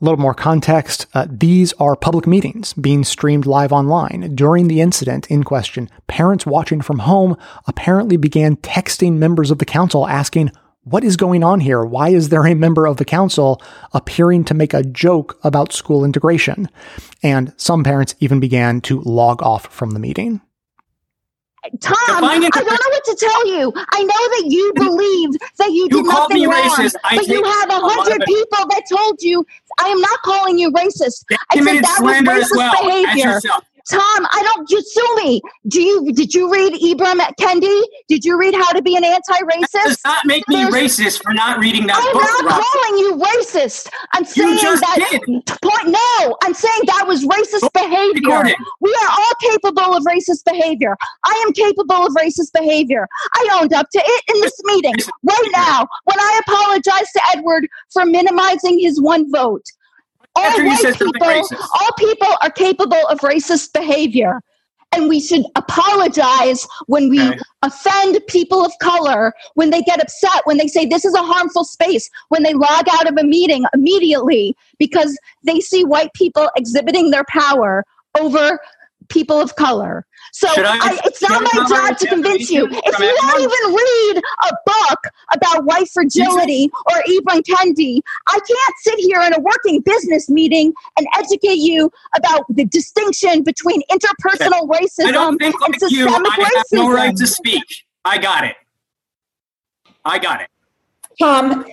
[0.01, 4.35] A little more context uh, these are public meetings being streamed live online.
[4.35, 7.37] During the incident in question, parents watching from home
[7.67, 10.51] apparently began texting members of the council asking,
[10.85, 11.83] What is going on here?
[11.83, 13.61] Why is there a member of the council
[13.93, 16.69] appearing to make a joke about school integration?
[17.21, 20.41] And some parents even began to log off from the meeting.
[21.79, 23.71] Tom, I don't know what to tell you.
[23.93, 25.29] I know that you believe
[25.59, 26.95] that you, you did nothing wrong, racist.
[27.01, 29.45] but you have a hundred people that told you.
[29.79, 31.23] I am not calling you racist.
[31.51, 32.83] I said that was racist well.
[32.83, 33.39] behavior.
[33.89, 33.99] Tom,
[34.31, 35.41] I don't just sue me.
[35.67, 37.83] Do you did you read Ibram Kendi?
[38.07, 39.71] Did you read How to Be an Anti-Racist?
[39.73, 42.23] That does not make me There's, racist for not reading that I'm book.
[42.39, 43.89] I'm not calling you racist.
[44.13, 45.21] I'm saying that did.
[45.61, 48.55] point no, I'm saying that was racist behavior.
[48.79, 50.95] We are all capable of racist behavior.
[51.25, 53.07] I am capable of racist behavior.
[53.35, 57.67] I owned up to it in this meeting right now when I apologize to Edward
[57.91, 59.65] for minimizing his one vote
[60.35, 64.41] all white people, all people are capable of racist behavior.
[64.95, 67.39] And we should apologize when we okay.
[67.63, 71.63] offend people of color, when they get upset, when they say this is a harmful
[71.63, 77.09] space, when they log out of a meeting immediately because they see white people exhibiting
[77.09, 77.83] their power
[78.19, 78.59] over
[79.09, 80.05] people of color.
[80.35, 82.67] So I, I, it's not my job to convince you.
[82.67, 84.99] If you don't even read a book
[85.31, 90.73] about white fragility or Ibram Kendi, I can't sit here in a working business meeting
[90.97, 94.85] and educate you about the distinction between interpersonal okay.
[94.85, 96.55] racism and systemic you, I racism.
[96.55, 97.63] Have no right to speak.
[98.03, 98.55] I got it.
[100.03, 100.49] I got it.
[101.19, 101.63] Tom,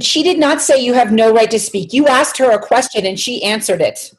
[0.00, 1.94] she did not say you have no right to speak.
[1.94, 4.12] You asked her a question and she answered it.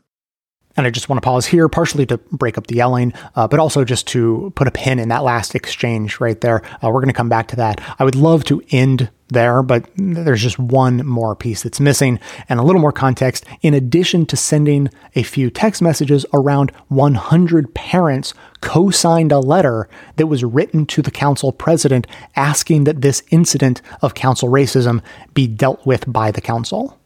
[0.75, 3.59] And I just want to pause here, partially to break up the yelling, uh, but
[3.59, 6.63] also just to put a pin in that last exchange right there.
[6.83, 7.79] Uh, we're going to come back to that.
[7.99, 12.19] I would love to end there, but there's just one more piece that's missing
[12.49, 13.45] and a little more context.
[13.61, 19.89] In addition to sending a few text messages, around 100 parents co signed a letter
[20.15, 25.01] that was written to the council president asking that this incident of council racism
[25.33, 26.99] be dealt with by the council.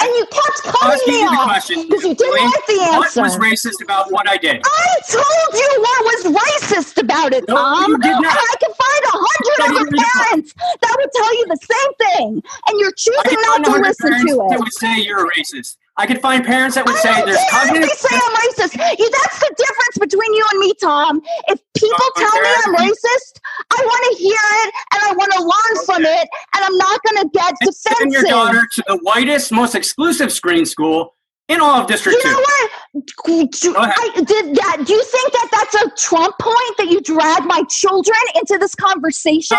[0.00, 0.26] And you
[0.66, 3.20] cutting me off because you didn't like the answer.
[3.20, 4.62] What was racist about what I did?
[4.64, 7.94] I told you what was racist about it, no, Tom.
[7.94, 12.42] And I can find a hundred other parents that would tell you the same thing,
[12.68, 14.50] and you're choosing not to listen to it.
[14.50, 15.76] That would say you're a racist.
[15.98, 17.88] I could find parents that would say there's cognitive.
[17.88, 18.76] They say I'm racist.
[18.76, 21.22] Yeah, that's the difference between you and me, Tom.
[21.48, 23.40] If people oh, tell me I'm racist,
[23.72, 25.86] I want to hear it and I want to learn okay.
[25.86, 27.96] from it, and I'm not going to get and defensive.
[27.98, 31.14] Send your daughter to the whitest, most exclusive screen school
[31.48, 32.70] in all of District you know what?
[33.06, 37.44] Do, I, did that, do you think that that's a Trump point that you drag
[37.44, 39.56] my children into this conversation?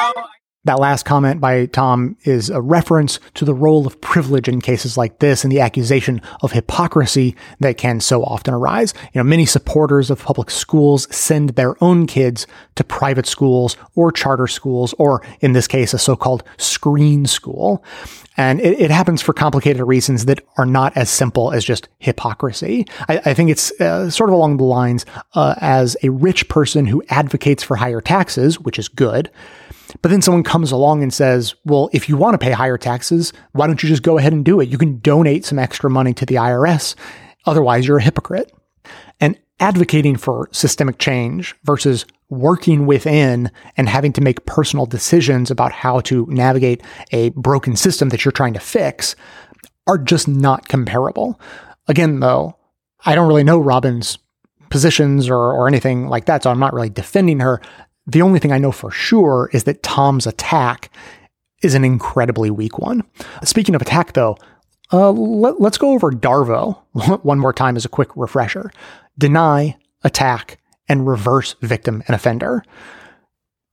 [0.68, 4.98] That last comment by Tom is a reference to the role of privilege in cases
[4.98, 8.94] like this and the accusation of hypocrisy that can so often arise.
[9.14, 14.12] You know, many supporters of public schools send their own kids to private schools or
[14.12, 17.84] charter schools, or in this case, a so-called screen school.
[18.38, 22.86] And it, it, happens for complicated reasons that are not as simple as just hypocrisy.
[23.10, 26.86] I, I think it's uh, sort of along the lines uh, as a rich person
[26.86, 29.32] who advocates for higher taxes, which is good,
[30.02, 33.34] but then someone comes along and says, well, if you want to pay higher taxes,
[33.54, 34.70] why don't you just go ahead and do it?
[34.70, 36.96] You can donate some extra money to the IRS.
[37.46, 38.52] Otherwise, you're a hypocrite.
[39.20, 45.72] And advocating for systemic change versus working within and having to make personal decisions about
[45.72, 49.16] how to navigate a broken system that you're trying to fix
[49.88, 51.40] are just not comparable.
[51.88, 52.58] Again, though,
[53.06, 54.18] I don't really know Robin's
[54.70, 57.62] positions or, or anything like that, so I'm not really defending her.
[58.08, 60.90] The only thing I know for sure is that Tom's attack
[61.62, 63.04] is an incredibly weak one.
[63.44, 64.38] Speaking of attack, though,
[64.94, 66.78] uh, let, us go over Darvo
[67.24, 68.72] one more time as a quick refresher.
[69.18, 72.64] Deny, attack, and reverse victim and offender.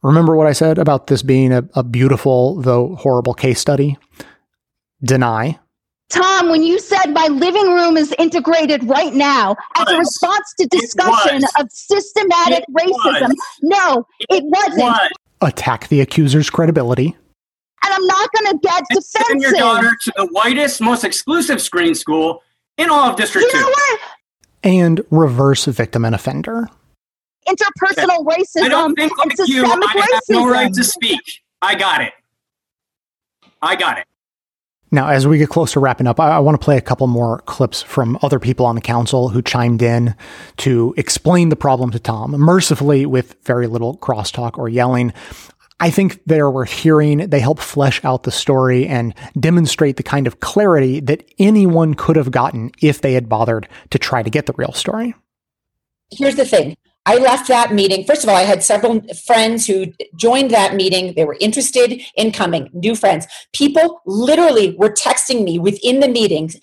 [0.02, 3.96] Remember what I said about this being a, a beautiful, though horrible case study?
[5.02, 5.58] Deny.
[6.10, 10.66] Tom, when you said my living room is integrated right now as a response to
[10.66, 13.58] discussion of systematic it racism, was.
[13.62, 15.12] no, it wasn't.
[15.40, 17.16] Attack the accuser's credibility.
[17.84, 19.26] And I'm not going to get defensive.
[19.26, 22.42] Send your daughter to the whitest, most exclusive screen school
[22.78, 23.64] in all of District you 2.
[23.64, 24.00] What?
[24.62, 26.68] And reverse victim and offender.
[27.46, 28.42] Interpersonal okay.
[28.42, 30.14] racism I don't think like and you, I racism.
[30.14, 31.20] have no right to speak.
[31.60, 32.12] I got it.
[33.60, 34.06] I got it.
[34.94, 37.08] Now, as we get close to wrapping up, I, I want to play a couple
[37.08, 40.14] more clips from other people on the council who chimed in
[40.58, 45.12] to explain the problem to Tom, mercifully with very little crosstalk or yelling.
[45.80, 47.28] I think they're worth hearing.
[47.28, 52.14] They help flesh out the story and demonstrate the kind of clarity that anyone could
[52.14, 55.12] have gotten if they had bothered to try to get the real story.
[56.12, 56.76] Here's the thing
[57.06, 58.04] I left that meeting.
[58.04, 61.14] First of all, I had several friends who joined that meeting.
[61.14, 63.26] They were interested in coming, new friends.
[63.52, 66.56] People literally were texting me within the meetings,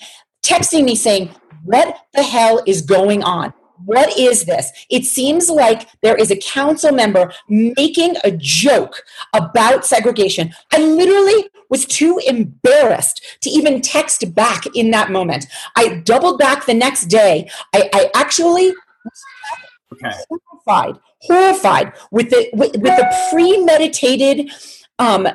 [0.44, 1.30] texting me saying,
[1.64, 3.54] What the hell is going on?
[3.86, 4.72] What is this?
[4.90, 10.54] It seems like there is a council member making a joke about segregation.
[10.72, 15.48] I literally was too embarrassed to even text back in that moment.
[15.76, 17.50] I doubled back the next day.
[17.74, 18.74] I, I actually
[19.94, 20.12] okay.
[20.30, 24.52] horrified, horrified with the with, with the premeditated
[25.00, 25.28] um,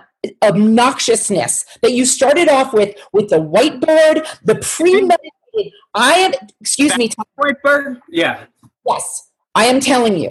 [0.43, 5.73] obnoxiousness that you started off with with the whiteboard, the premeditated.
[5.95, 8.01] I am, excuse me, whiteboard.
[8.11, 8.45] Yeah.
[8.87, 10.31] Yes, I am telling you.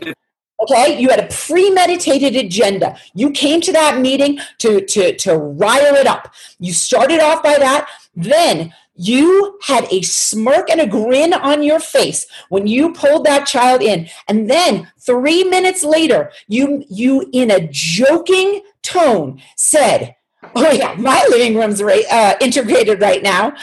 [0.61, 2.97] Okay, you had a premeditated agenda.
[3.13, 6.33] You came to that meeting to to to rile it up.
[6.59, 7.89] You started off by that.
[8.15, 13.45] Then you had a smirk and a grin on your face when you pulled that
[13.45, 14.07] child in.
[14.27, 20.15] And then 3 minutes later, you you in a joking tone said,
[20.55, 23.53] "Oh yeah, my living room's uh, integrated right now."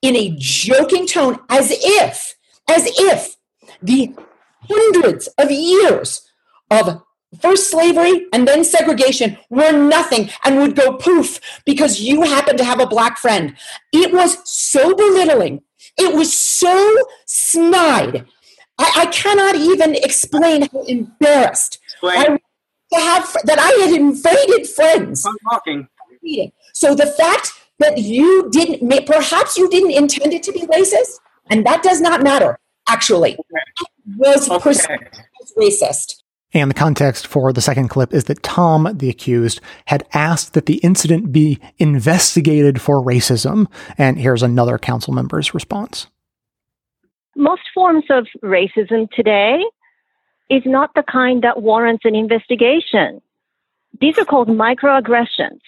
[0.00, 2.36] In a joking tone as if
[2.68, 3.36] as if
[3.82, 4.14] the
[4.68, 6.22] hundreds of years
[6.70, 7.02] of
[7.40, 12.64] first slavery and then segregation were nothing and would go poof because you happened to
[12.64, 13.56] have a black friend.
[13.92, 15.62] It was so belittling.
[15.96, 18.24] It was so snide.
[18.78, 22.38] I, I cannot even explain how embarrassed I
[22.92, 25.26] to have that I had invited friends.
[25.26, 25.88] I'm talking.
[26.72, 31.20] So the fact that you didn't, perhaps you didn't intend it to be racist,
[31.50, 32.58] and that does not matter.
[32.88, 33.90] Actually, okay.
[34.16, 34.96] was okay.
[35.58, 36.22] racist.
[36.54, 40.66] And the context for the second clip is that Tom, the accused, had asked that
[40.66, 43.66] the incident be investigated for racism.
[43.98, 46.06] And here's another council member's response.
[47.36, 49.62] Most forms of racism today
[50.48, 53.20] is not the kind that warrants an investigation.
[54.00, 55.60] These are called microaggressions.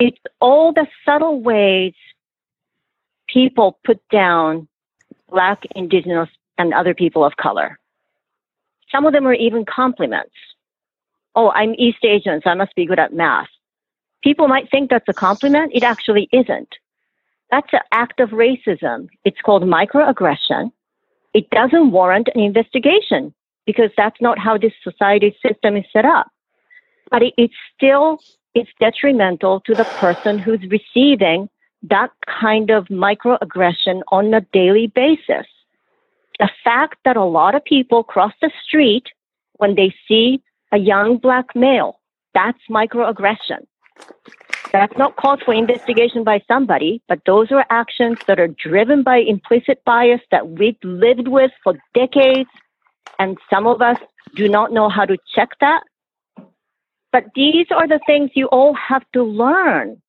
[0.00, 1.92] It's all the subtle ways
[3.28, 4.68] people put down
[5.28, 7.78] Black, Indigenous, and other people of color.
[8.90, 10.34] Some of them are even compliments.
[11.34, 13.48] Oh, I'm East Asian, so I must be good at math.
[14.22, 15.72] People might think that's a compliment.
[15.74, 16.74] It actually isn't.
[17.50, 19.08] That's an act of racism.
[19.24, 20.72] It's called microaggression.
[21.34, 23.34] It doesn't warrant an investigation
[23.66, 26.28] because that's not how this society system is set up.
[27.10, 28.20] But it, it's still
[28.54, 31.48] it's detrimental to the person who's receiving
[31.82, 35.46] that kind of microaggression on a daily basis
[36.38, 39.04] the fact that a lot of people cross the street
[39.56, 42.00] when they see a young black male,
[42.34, 43.66] that's microaggression.
[44.72, 49.18] That's not called for investigation by somebody, but those are actions that are driven by
[49.18, 52.50] implicit bias that we've lived with for decades,
[53.18, 53.96] and some of us
[54.34, 55.82] do not know how to check that.
[57.12, 60.02] But these are the things you all have to learn.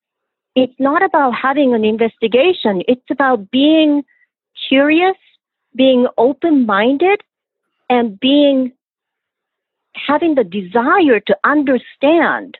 [0.54, 4.02] It's not about having an investigation, it's about being
[4.68, 5.16] curious
[5.78, 7.22] being open minded
[7.88, 8.72] and being
[9.94, 12.58] having the desire to understand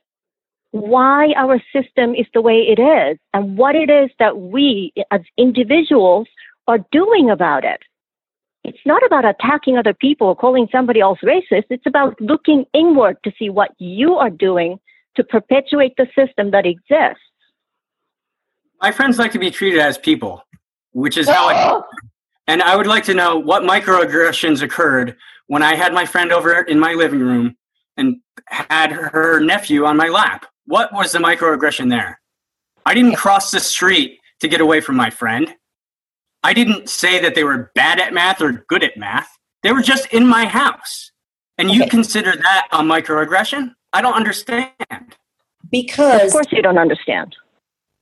[0.70, 5.20] why our system is the way it is and what it is that we as
[5.36, 6.28] individuals
[6.66, 7.80] are doing about it.
[8.64, 11.64] It's not about attacking other people or calling somebody else racist.
[11.70, 14.78] It's about looking inward to see what you are doing
[15.16, 17.22] to perpetuate the system that exists.
[18.82, 20.42] My friends like to be treated as people,
[20.92, 21.80] which is how I
[22.48, 25.16] And I would like to know what microaggressions occurred
[25.48, 27.56] when I had my friend over in my living room
[27.98, 30.46] and had her nephew on my lap.
[30.64, 32.20] What was the microaggression there?
[32.86, 35.54] I didn't cross the street to get away from my friend.
[36.42, 39.28] I didn't say that they were bad at math or good at math.
[39.62, 41.10] They were just in my house.
[41.58, 41.90] And you okay.
[41.90, 43.74] consider that a microaggression?
[43.92, 44.70] I don't understand.
[45.70, 46.26] Because.
[46.26, 47.36] Of course, you don't understand.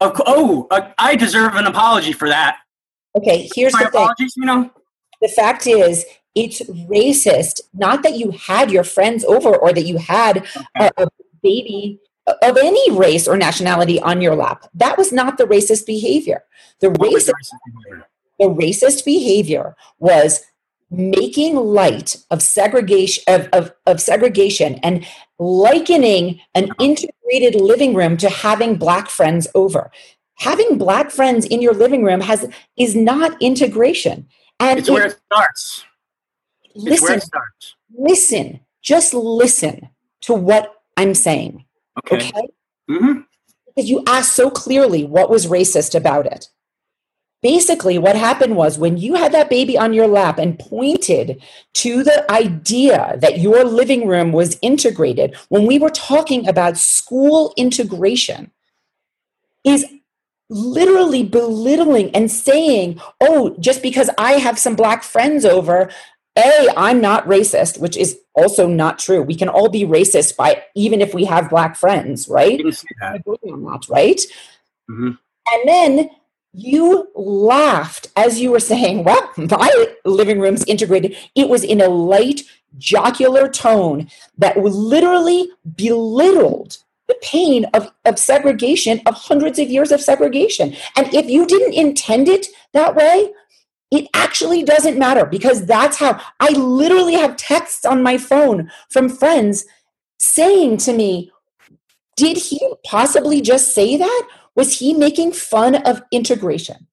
[0.01, 2.59] Oh, oh uh, I deserve an apology for that.
[3.17, 4.29] Okay, here's My the thing.
[4.37, 4.71] you know?
[5.23, 6.05] The fact is,
[6.35, 10.47] it's racist, not that you had your friends over or that you had
[10.79, 11.09] a, a
[11.43, 14.69] baby of any race or nationality on your lap.
[14.75, 16.43] That was not the racist behavior.
[16.81, 17.33] The racist,
[18.39, 20.45] the racist behavior was
[20.91, 25.05] making light of segregation of, of, of segregation and
[25.39, 29.91] likening an integrated living room to having black friends over
[30.37, 34.28] having black friends in your living room has is not integration.
[34.61, 35.84] And it's where it starts.
[36.74, 37.74] Listen where it starts.
[37.97, 38.61] listen.
[38.82, 39.89] Just listen
[40.22, 41.64] to what i'm saying.
[41.99, 42.49] Okay, okay?
[42.91, 43.20] Mm-hmm.
[43.66, 46.49] because you asked so clearly what was racist about it.
[47.43, 51.43] Basically what happened was when you had that baby on your lap and pointed
[51.74, 57.53] to the idea that your living room was integrated when we were talking about school
[57.57, 58.51] integration
[59.64, 59.84] is
[60.49, 65.91] literally belittling and saying oh just because i have some black friends over
[66.39, 70.63] a i'm not racist which is also not true we can all be racist by
[70.77, 72.61] even if we have black friends right
[73.91, 74.21] right
[74.89, 75.11] mm-hmm.
[75.53, 76.11] and then
[76.57, 81.17] you laughed as you were saying, well, my living room's integrated.
[81.35, 82.43] It was in a light,
[82.79, 86.79] jocular tone that literally belittled
[87.09, 90.75] the pain of, of segregation, of hundreds of years of segregation.
[90.97, 93.33] And if you didn't intend it that way,
[93.91, 99.09] it actually doesn't matter because that's how I literally have texts on my phone from
[99.09, 99.65] friends
[100.19, 101.31] saying to me,
[102.17, 104.29] Did he possibly just say that?
[104.57, 106.86] Was he making fun of integration?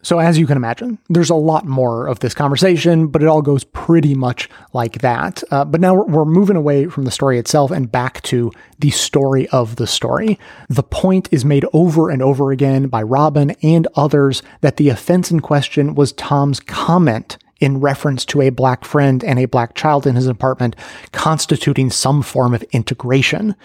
[0.00, 3.42] So, as you can imagine, there's a lot more of this conversation, but it all
[3.42, 5.42] goes pretty much like that.
[5.50, 8.90] Uh, but now we're, we're moving away from the story itself and back to the
[8.90, 10.38] story of the story.
[10.68, 15.32] The point is made over and over again by Robin and others that the offense
[15.32, 20.06] in question was Tom's comment in reference to a black friend and a black child
[20.06, 20.76] in his apartment
[21.10, 23.56] constituting some form of integration.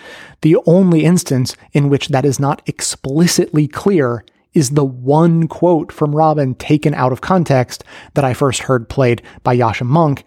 [0.42, 6.16] The only instance in which that is not explicitly clear is the one quote from
[6.16, 7.84] Robin taken out of context
[8.14, 10.24] that I first heard played by Yascha Mounk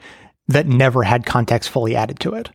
[0.49, 2.51] that never had context fully added to it.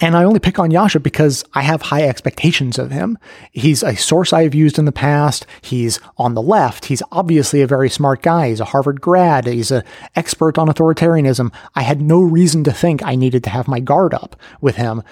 [0.00, 3.18] And I only pick on Yascha because I have high expectations of him.
[3.50, 5.46] He's a source I've used in the past.
[5.62, 6.86] He's on the left.
[6.86, 8.48] He's obviously a very smart guy.
[8.48, 9.46] He's a Harvard grad.
[9.46, 9.84] He's an
[10.16, 11.52] expert on authoritarianism.
[11.74, 15.02] I had no reason to think I needed to have my guard up with him.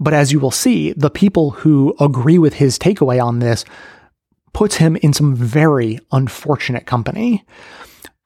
[0.00, 3.64] But as you will see, the people who agree with his takeaway on this
[4.52, 7.44] puts him in some very unfortunate company.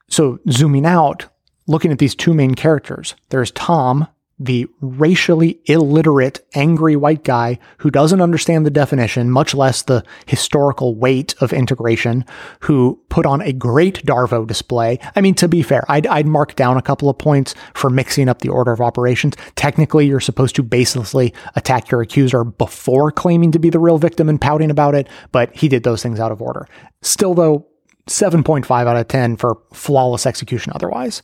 [0.09, 1.27] So zooming out,
[1.67, 4.07] looking at these two main characters, there's Tom,
[4.37, 10.95] the racially illiterate, angry white guy who doesn't understand the definition, much less the historical
[10.95, 12.25] weight of integration,
[12.61, 14.99] who put on a great Darvo display.
[15.15, 18.27] I mean, to be fair, I'd, I'd mark down a couple of points for mixing
[18.27, 19.35] up the order of operations.
[19.55, 24.27] Technically, you're supposed to baselessly attack your accuser before claiming to be the real victim
[24.27, 26.67] and pouting about it, but he did those things out of order.
[27.01, 27.67] Still, though,
[28.07, 31.21] 7.5 out of 10 for flawless execution otherwise.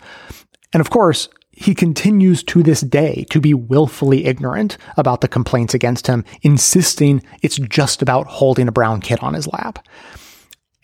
[0.74, 1.28] And of course,
[1.62, 7.22] he continues to this day to be willfully ignorant about the complaints against him, insisting
[7.43, 9.86] it's just about holding a brown kid on his lap.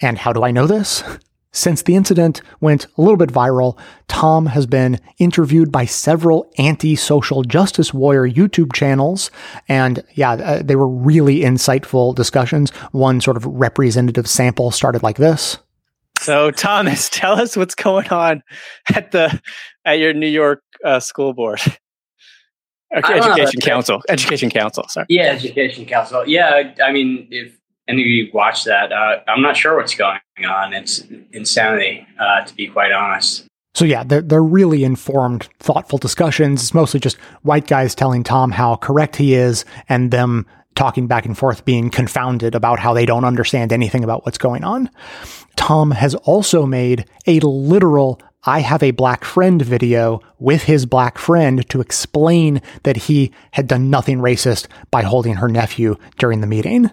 [0.01, 1.03] And how do I know this?
[1.51, 6.95] Since the incident went a little bit viral, Tom has been interviewed by several anti
[6.95, 9.31] social justice warrior YouTube channels.
[9.67, 12.69] And yeah, uh, they were really insightful discussions.
[12.91, 15.57] One sort of representative sample started like this.
[16.19, 18.43] So, Thomas, tell us what's going on
[18.93, 19.41] at the
[19.85, 21.61] at your New York uh, school board.
[22.95, 24.01] Okay, education council.
[24.07, 24.85] Education council.
[24.87, 25.05] Sorry.
[25.09, 26.25] Yeah, education council.
[26.25, 30.19] Yeah, I mean, if any of you watch that, uh, I'm not sure what's going
[30.47, 30.73] on.
[30.73, 33.45] It's insanity, uh, to be quite honest.
[33.75, 36.63] So yeah, they're, they're really informed, thoughtful discussions.
[36.63, 40.45] It's mostly just white guys telling Tom how correct he is and them
[40.77, 44.63] talking back and forth, being confounded about how they don't understand anything about what's going
[44.63, 44.89] on.
[45.57, 51.17] Tom has also made a literal I have a black friend video with his black
[51.17, 56.47] friend to explain that he had done nothing racist by holding her nephew during the
[56.47, 56.89] meeting.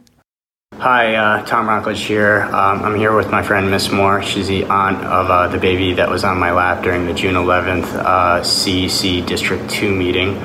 [0.78, 2.42] Hi, uh, Tom Wrocklage here.
[2.42, 4.20] Um, I'm here with my friend Miss Moore.
[4.22, 7.36] She's the aunt of uh, the baby that was on my lap during the June
[7.36, 10.36] 11th uh, CEC District 2 meeting,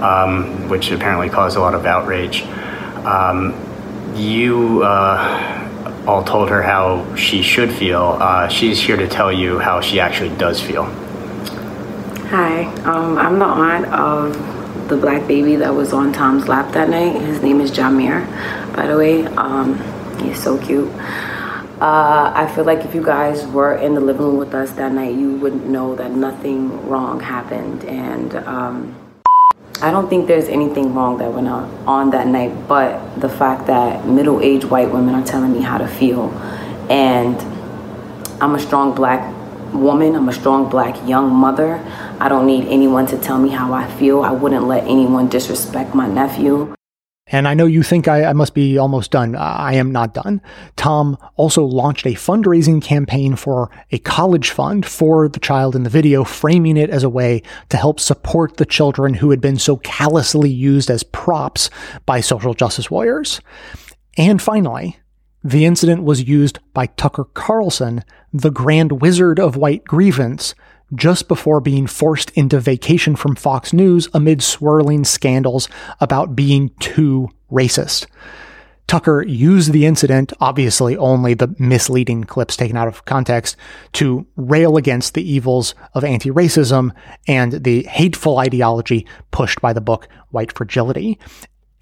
[0.00, 2.46] um, which apparently caused a lot of outrage.
[3.06, 3.54] Um,
[4.16, 8.18] you uh, all told her how she should feel.
[8.20, 10.84] Uh, she's here to tell you how she actually does feel.
[12.30, 16.88] Hi, um, I'm the aunt of the black baby that was on Tom's lap that
[16.90, 17.20] night.
[17.22, 18.26] His name is Jamir,
[18.74, 19.24] by the way.
[19.26, 19.78] Um,
[20.18, 20.90] he's so cute.
[21.80, 24.92] Uh, I feel like if you guys were in the living room with us that
[24.92, 27.84] night, you wouldn't know that nothing wrong happened.
[27.84, 28.96] And um,
[29.82, 33.66] I don't think there's anything wrong that went on, on that night, but the fact
[33.66, 36.30] that middle aged white women are telling me how to feel.
[36.88, 37.36] And
[38.40, 39.34] I'm a strong black
[39.74, 41.76] woman, I'm a strong black young mother.
[42.18, 44.22] I don't need anyone to tell me how I feel.
[44.22, 46.75] I wouldn't let anyone disrespect my nephew.
[47.28, 49.34] And I know you think I, I, must be almost done.
[49.34, 50.40] I am not done.
[50.76, 55.90] Tom also launched a fundraising campaign for a college fund for the child in the
[55.90, 59.78] video, framing it as a way to help support the children who had been so
[59.78, 61.68] callously used as props
[62.04, 63.40] by social justice warriors.
[64.16, 64.96] And finally,
[65.42, 70.54] the incident was used by Tucker Carlson, the grand wizard of white grievance,
[70.94, 75.68] just before being forced into vacation from Fox News amid swirling scandals
[76.00, 78.06] about being too racist.
[78.86, 83.56] Tucker used the incident, obviously only the misleading clips taken out of context,
[83.94, 86.92] to rail against the evils of anti-racism
[87.26, 91.18] and the hateful ideology pushed by the book White Fragility.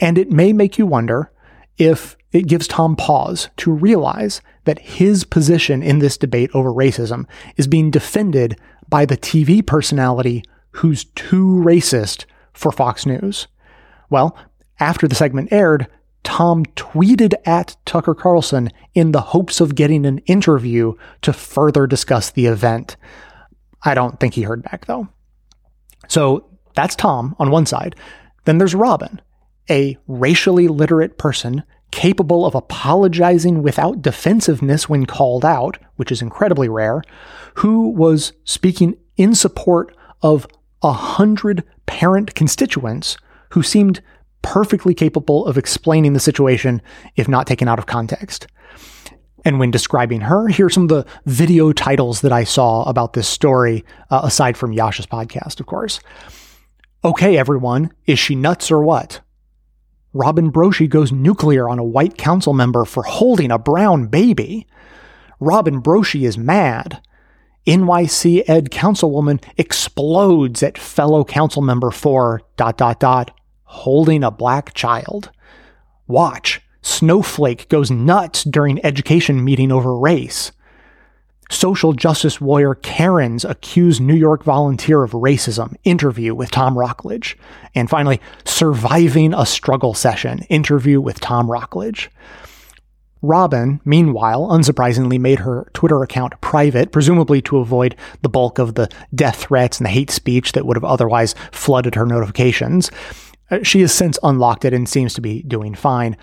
[0.01, 1.31] And it may make you wonder
[1.77, 7.27] if it gives Tom pause to realize that his position in this debate over racism
[7.57, 8.59] is being defended
[8.89, 13.47] by the TV personality who's too racist for Fox News.
[14.11, 14.37] Well,
[14.81, 15.87] after the segment aired,
[16.25, 22.31] Tom tweeted at Tucker Carlson in the hopes of getting an interview to further discuss
[22.31, 22.97] the event.
[23.85, 25.07] I don't think he heard back though.
[26.09, 27.95] So that's Tom on one side.
[28.45, 29.21] Then there's Robin,
[29.71, 31.63] a racially literate person
[31.95, 37.05] capable of apologizing without defensiveness when called out, which is incredibly rare,
[37.55, 40.45] who was speaking in support of
[40.83, 43.17] a hundred parent constituents
[43.51, 44.03] who seemed
[44.43, 46.83] perfectly capable of explaining the situation
[47.15, 48.49] if not taken out of context.
[49.45, 53.13] And when describing her, here are some of the video titles that I saw about
[53.13, 56.01] this story, uh, aside from Yascha's podcast, of course.
[57.05, 59.21] Okay, everyone, is she nuts or what?
[60.15, 64.65] Robin Broshi goes nuclear on a white council member for holding a brown baby.
[65.41, 67.03] Robin Broshi is mad.
[67.67, 73.33] NYC Ed councilwoman explodes at fellow council member for dot dot dot
[73.65, 75.31] holding a black child.
[76.07, 76.61] Watch.
[76.81, 80.53] Snowflake goes nuts during education meeting over race.
[81.51, 85.77] Social justice warrior Karens accuse New York volunteer of racism.
[85.85, 87.37] Interview with Tom Wrocklage.
[87.75, 90.41] And finally, surviving a struggle session.
[90.49, 92.09] Interview with Tom Wrocklage.
[93.25, 98.89] Robin, meanwhile, unsurprisingly made her Twitter account private, presumably to avoid the bulk of the
[99.15, 102.91] death threats and the hate speech that would have otherwise flooded her notifications.
[103.51, 106.17] Uh, she has since unlocked it and seems to be doing fine.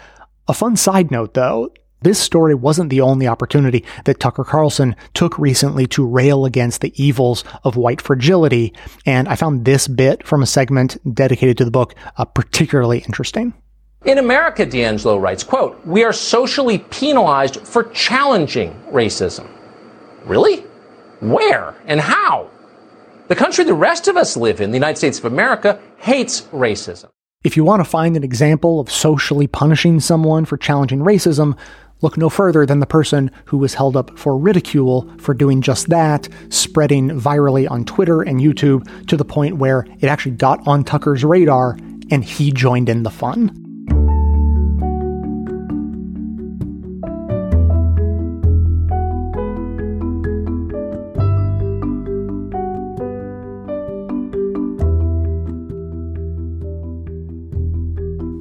[0.48, 1.70] A fun side note, though,
[2.02, 6.94] this story wasn't the only opportunity that Tucker Carlson took recently to rail against the
[7.02, 8.74] evils of white fragility,
[9.06, 13.54] and I found this bit from a segment dedicated to the book uh, particularly interesting.
[14.04, 19.48] In America, DiAngelo writes, quote, we are socially penalized for challenging racism.
[20.26, 20.62] Really?
[21.20, 22.50] Where and how?
[23.28, 27.10] The country the rest of us live in, the United States of America, hates racism.
[27.44, 31.58] If you want to find an example of socially punishing someone for challenging racism,
[32.02, 35.90] look no further than the person who was held up for ridicule for doing just
[35.90, 40.84] that, spreading virally on Twitter and YouTube to the point where it actually got on
[40.84, 41.78] Tucker's radar
[42.10, 43.61] and he joined in the fun.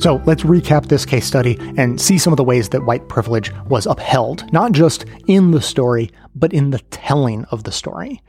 [0.00, 3.52] So let's recap this case study and see some of the ways that white privilege
[3.66, 8.22] was upheld, not just in the story, but in the telling of the story.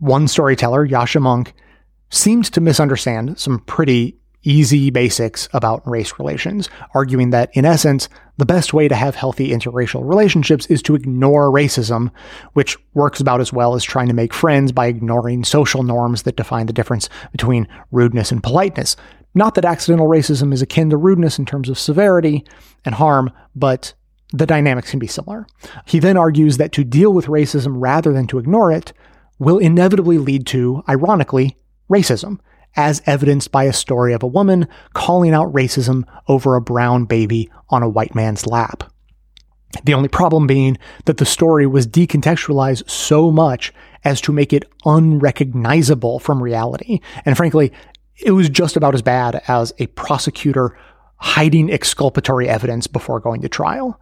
[0.00, 1.52] One storyteller, Yascha Mounk,
[2.10, 8.44] seemed to misunderstand some pretty easy basics about race relations, arguing that, in essence, the
[8.44, 12.10] best way to have healthy interracial relationships is to ignore racism,
[12.52, 16.36] which works about as well as trying to make friends by ignoring social norms that
[16.36, 18.96] define the difference between rudeness and politeness.
[19.34, 22.44] Not that accidental racism is akin to rudeness in terms of severity
[22.84, 23.94] and harm, but
[24.32, 25.46] the dynamics can be similar.
[25.86, 28.92] He then argues that to deal with racism rather than to ignore it
[29.38, 31.56] will inevitably lead to, ironically,
[31.90, 32.38] racism,
[32.76, 37.50] as evidenced by a story of a woman calling out racism over a brown baby
[37.70, 38.90] on a white man's lap.
[39.84, 43.72] The only problem being that the story was decontextualized so much
[44.04, 47.00] as to make it unrecognizable from reality.
[47.24, 47.72] And frankly,
[48.16, 50.76] it was just about as bad as a prosecutor
[51.16, 54.00] hiding exculpatory evidence before going to trial.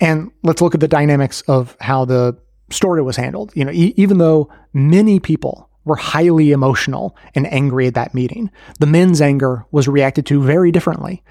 [0.00, 2.36] And let's look at the dynamics of how the
[2.70, 3.52] story was handled.
[3.54, 8.50] You know, e- even though many people were highly emotional and angry at that meeting,
[8.78, 11.22] the men's anger was reacted to very differently.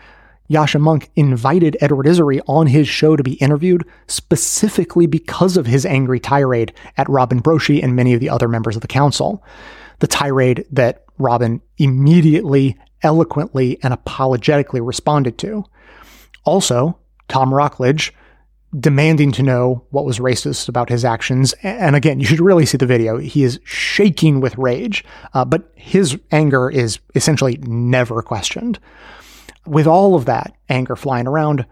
[0.49, 5.85] Yascha Mounk invited Edward Isserey on his show to be interviewed specifically because of his
[5.85, 9.43] angry tirade at Robin Broshi and many of the other members of the council.
[9.99, 15.65] The tirade that Robin immediately, eloquently, and apologetically responded to.
[16.45, 16.97] Also,
[17.27, 18.11] Tom Wrocklage
[18.77, 21.53] demanding to know what was racist about his actions.
[21.63, 23.17] And again, you should really see the video.
[23.17, 25.03] He is shaking with rage,
[25.33, 28.79] uh, but his anger is essentially never questioned.
[29.65, 31.65] With all of that anger flying around,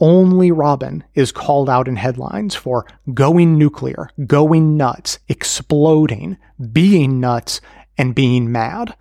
[0.00, 6.38] only Robin is called out in headlines for going nuclear, going nuts, exploding,
[6.72, 7.60] being nuts,
[7.98, 8.94] and being mad.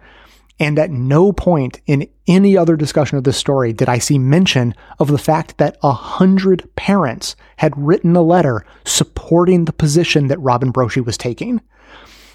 [0.59, 4.75] And at no point in any other discussion of this story did I see mention
[4.99, 10.39] of the fact that a hundred parents had written a letter supporting the position that
[10.39, 11.61] Robin Broshi was taking.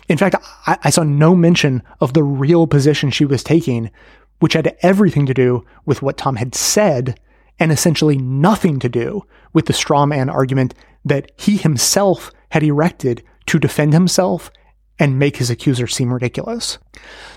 [0.08, 0.36] In fact,
[0.66, 3.90] I, I saw no mention of the real position she was taking,
[4.38, 7.20] which had everything to do with what Tom had said
[7.58, 10.74] and essentially nothing to do with the straw man argument
[11.04, 14.50] that he himself had erected to defend himself
[14.98, 16.78] and make his accuser seem ridiculous.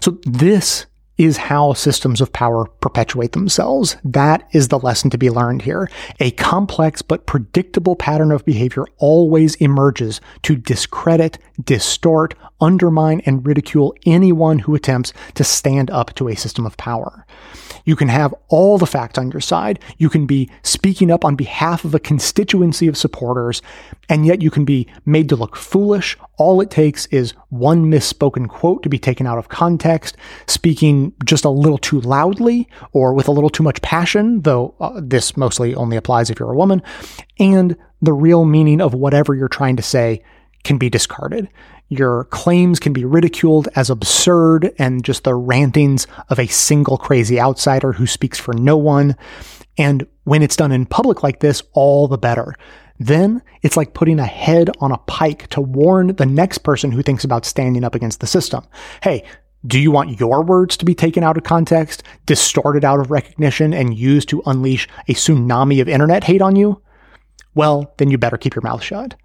[0.02, 0.86] So this
[1.18, 3.98] is how systems of power perpetuate themselves.
[4.04, 5.90] That is the lesson to be learned here.
[6.20, 13.96] A complex but predictable pattern of behavior always emerges to discredit, distort, undermine, and ridicule
[14.06, 17.26] anyone who attempts to stand up to a system of power.
[17.86, 19.80] You can have all the facts on your side.
[19.98, 23.62] You can be speaking up on behalf of a constituency of supporters,
[24.10, 26.18] and yet you can be made to look foolish.
[26.38, 30.18] All it takes is one misspoken quote to be taken out of context,
[30.48, 35.00] speaking just a little too loudly or with a little too much passion, though uh,
[35.02, 36.82] this mostly only applies if you're a woman,
[37.40, 40.22] and the real meaning of whatever you're trying to say
[40.64, 41.48] can be discarded.
[41.90, 47.40] Your claims can be ridiculed as absurd and just the rantings of a single crazy
[47.40, 49.16] outsider who speaks for no one.
[49.78, 52.56] And when it's done in public like this, all the better.
[53.00, 57.04] Then it's like putting a head on a pike to warn the next person who
[57.04, 58.66] thinks about standing up against the system.
[59.02, 59.24] Hey,
[59.66, 63.74] do you want your words to be taken out of context, distorted out of recognition,
[63.74, 66.82] and used to unleash a tsunami of internet hate on you?
[67.56, 69.16] Well, then you better keep your mouth shut.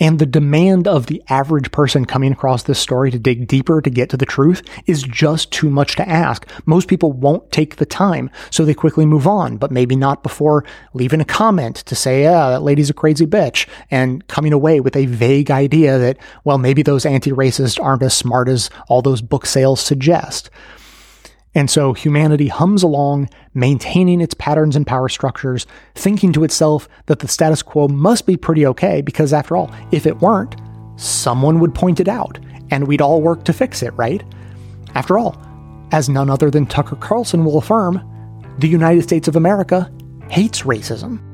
[0.00, 3.90] And the demand of the average person coming across this story to dig deeper to
[3.90, 6.48] get to the truth is just too much to ask.
[6.66, 10.64] Most people won't take the time, so they quickly move on, but maybe not before
[10.94, 14.96] leaving a comment to say, yeah, that lady's a crazy bitch, and coming away with
[14.96, 19.46] a vague idea that, well, maybe those anti-racists aren't as smart as all those book
[19.46, 20.50] sales suggest.
[21.54, 27.20] And so humanity hums along, maintaining its patterns and power structures, thinking to itself that
[27.20, 30.56] the status quo must be pretty okay, because after all, if it weren't,
[30.96, 32.38] someone would point it out,
[32.70, 34.22] and we'd all work to fix it, right?
[34.94, 35.40] After all,
[35.90, 38.04] as none other than Tucker Carlson will affirm,
[38.58, 39.90] the United States of America
[40.28, 41.27] hates racism.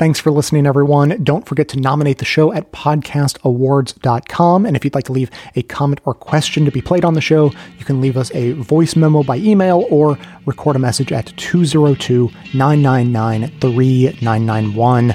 [0.00, 1.22] Thanks for listening, everyone.
[1.22, 4.64] Don't forget to nominate the show at podcastawards.com.
[4.64, 7.20] And if you'd like to leave a comment or question to be played on the
[7.20, 11.26] show, you can leave us a voice memo by email or record a message at
[11.36, 15.14] 202 999 3991.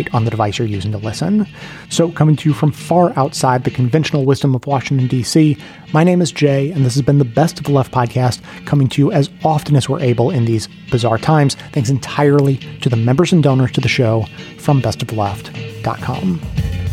[0.00, 1.46] right on the device you're using to listen.
[1.88, 5.56] So, coming to you from far outside the conventional wisdom of Washington, D.C.,
[5.92, 8.88] my name is Jay, and this has been the Best of the Left podcast, coming
[8.90, 12.96] to you as often as we're able in these bizarre times, thanks entirely to the
[12.96, 14.26] members and donors to the show
[14.58, 16.89] from bestoftheleft.com.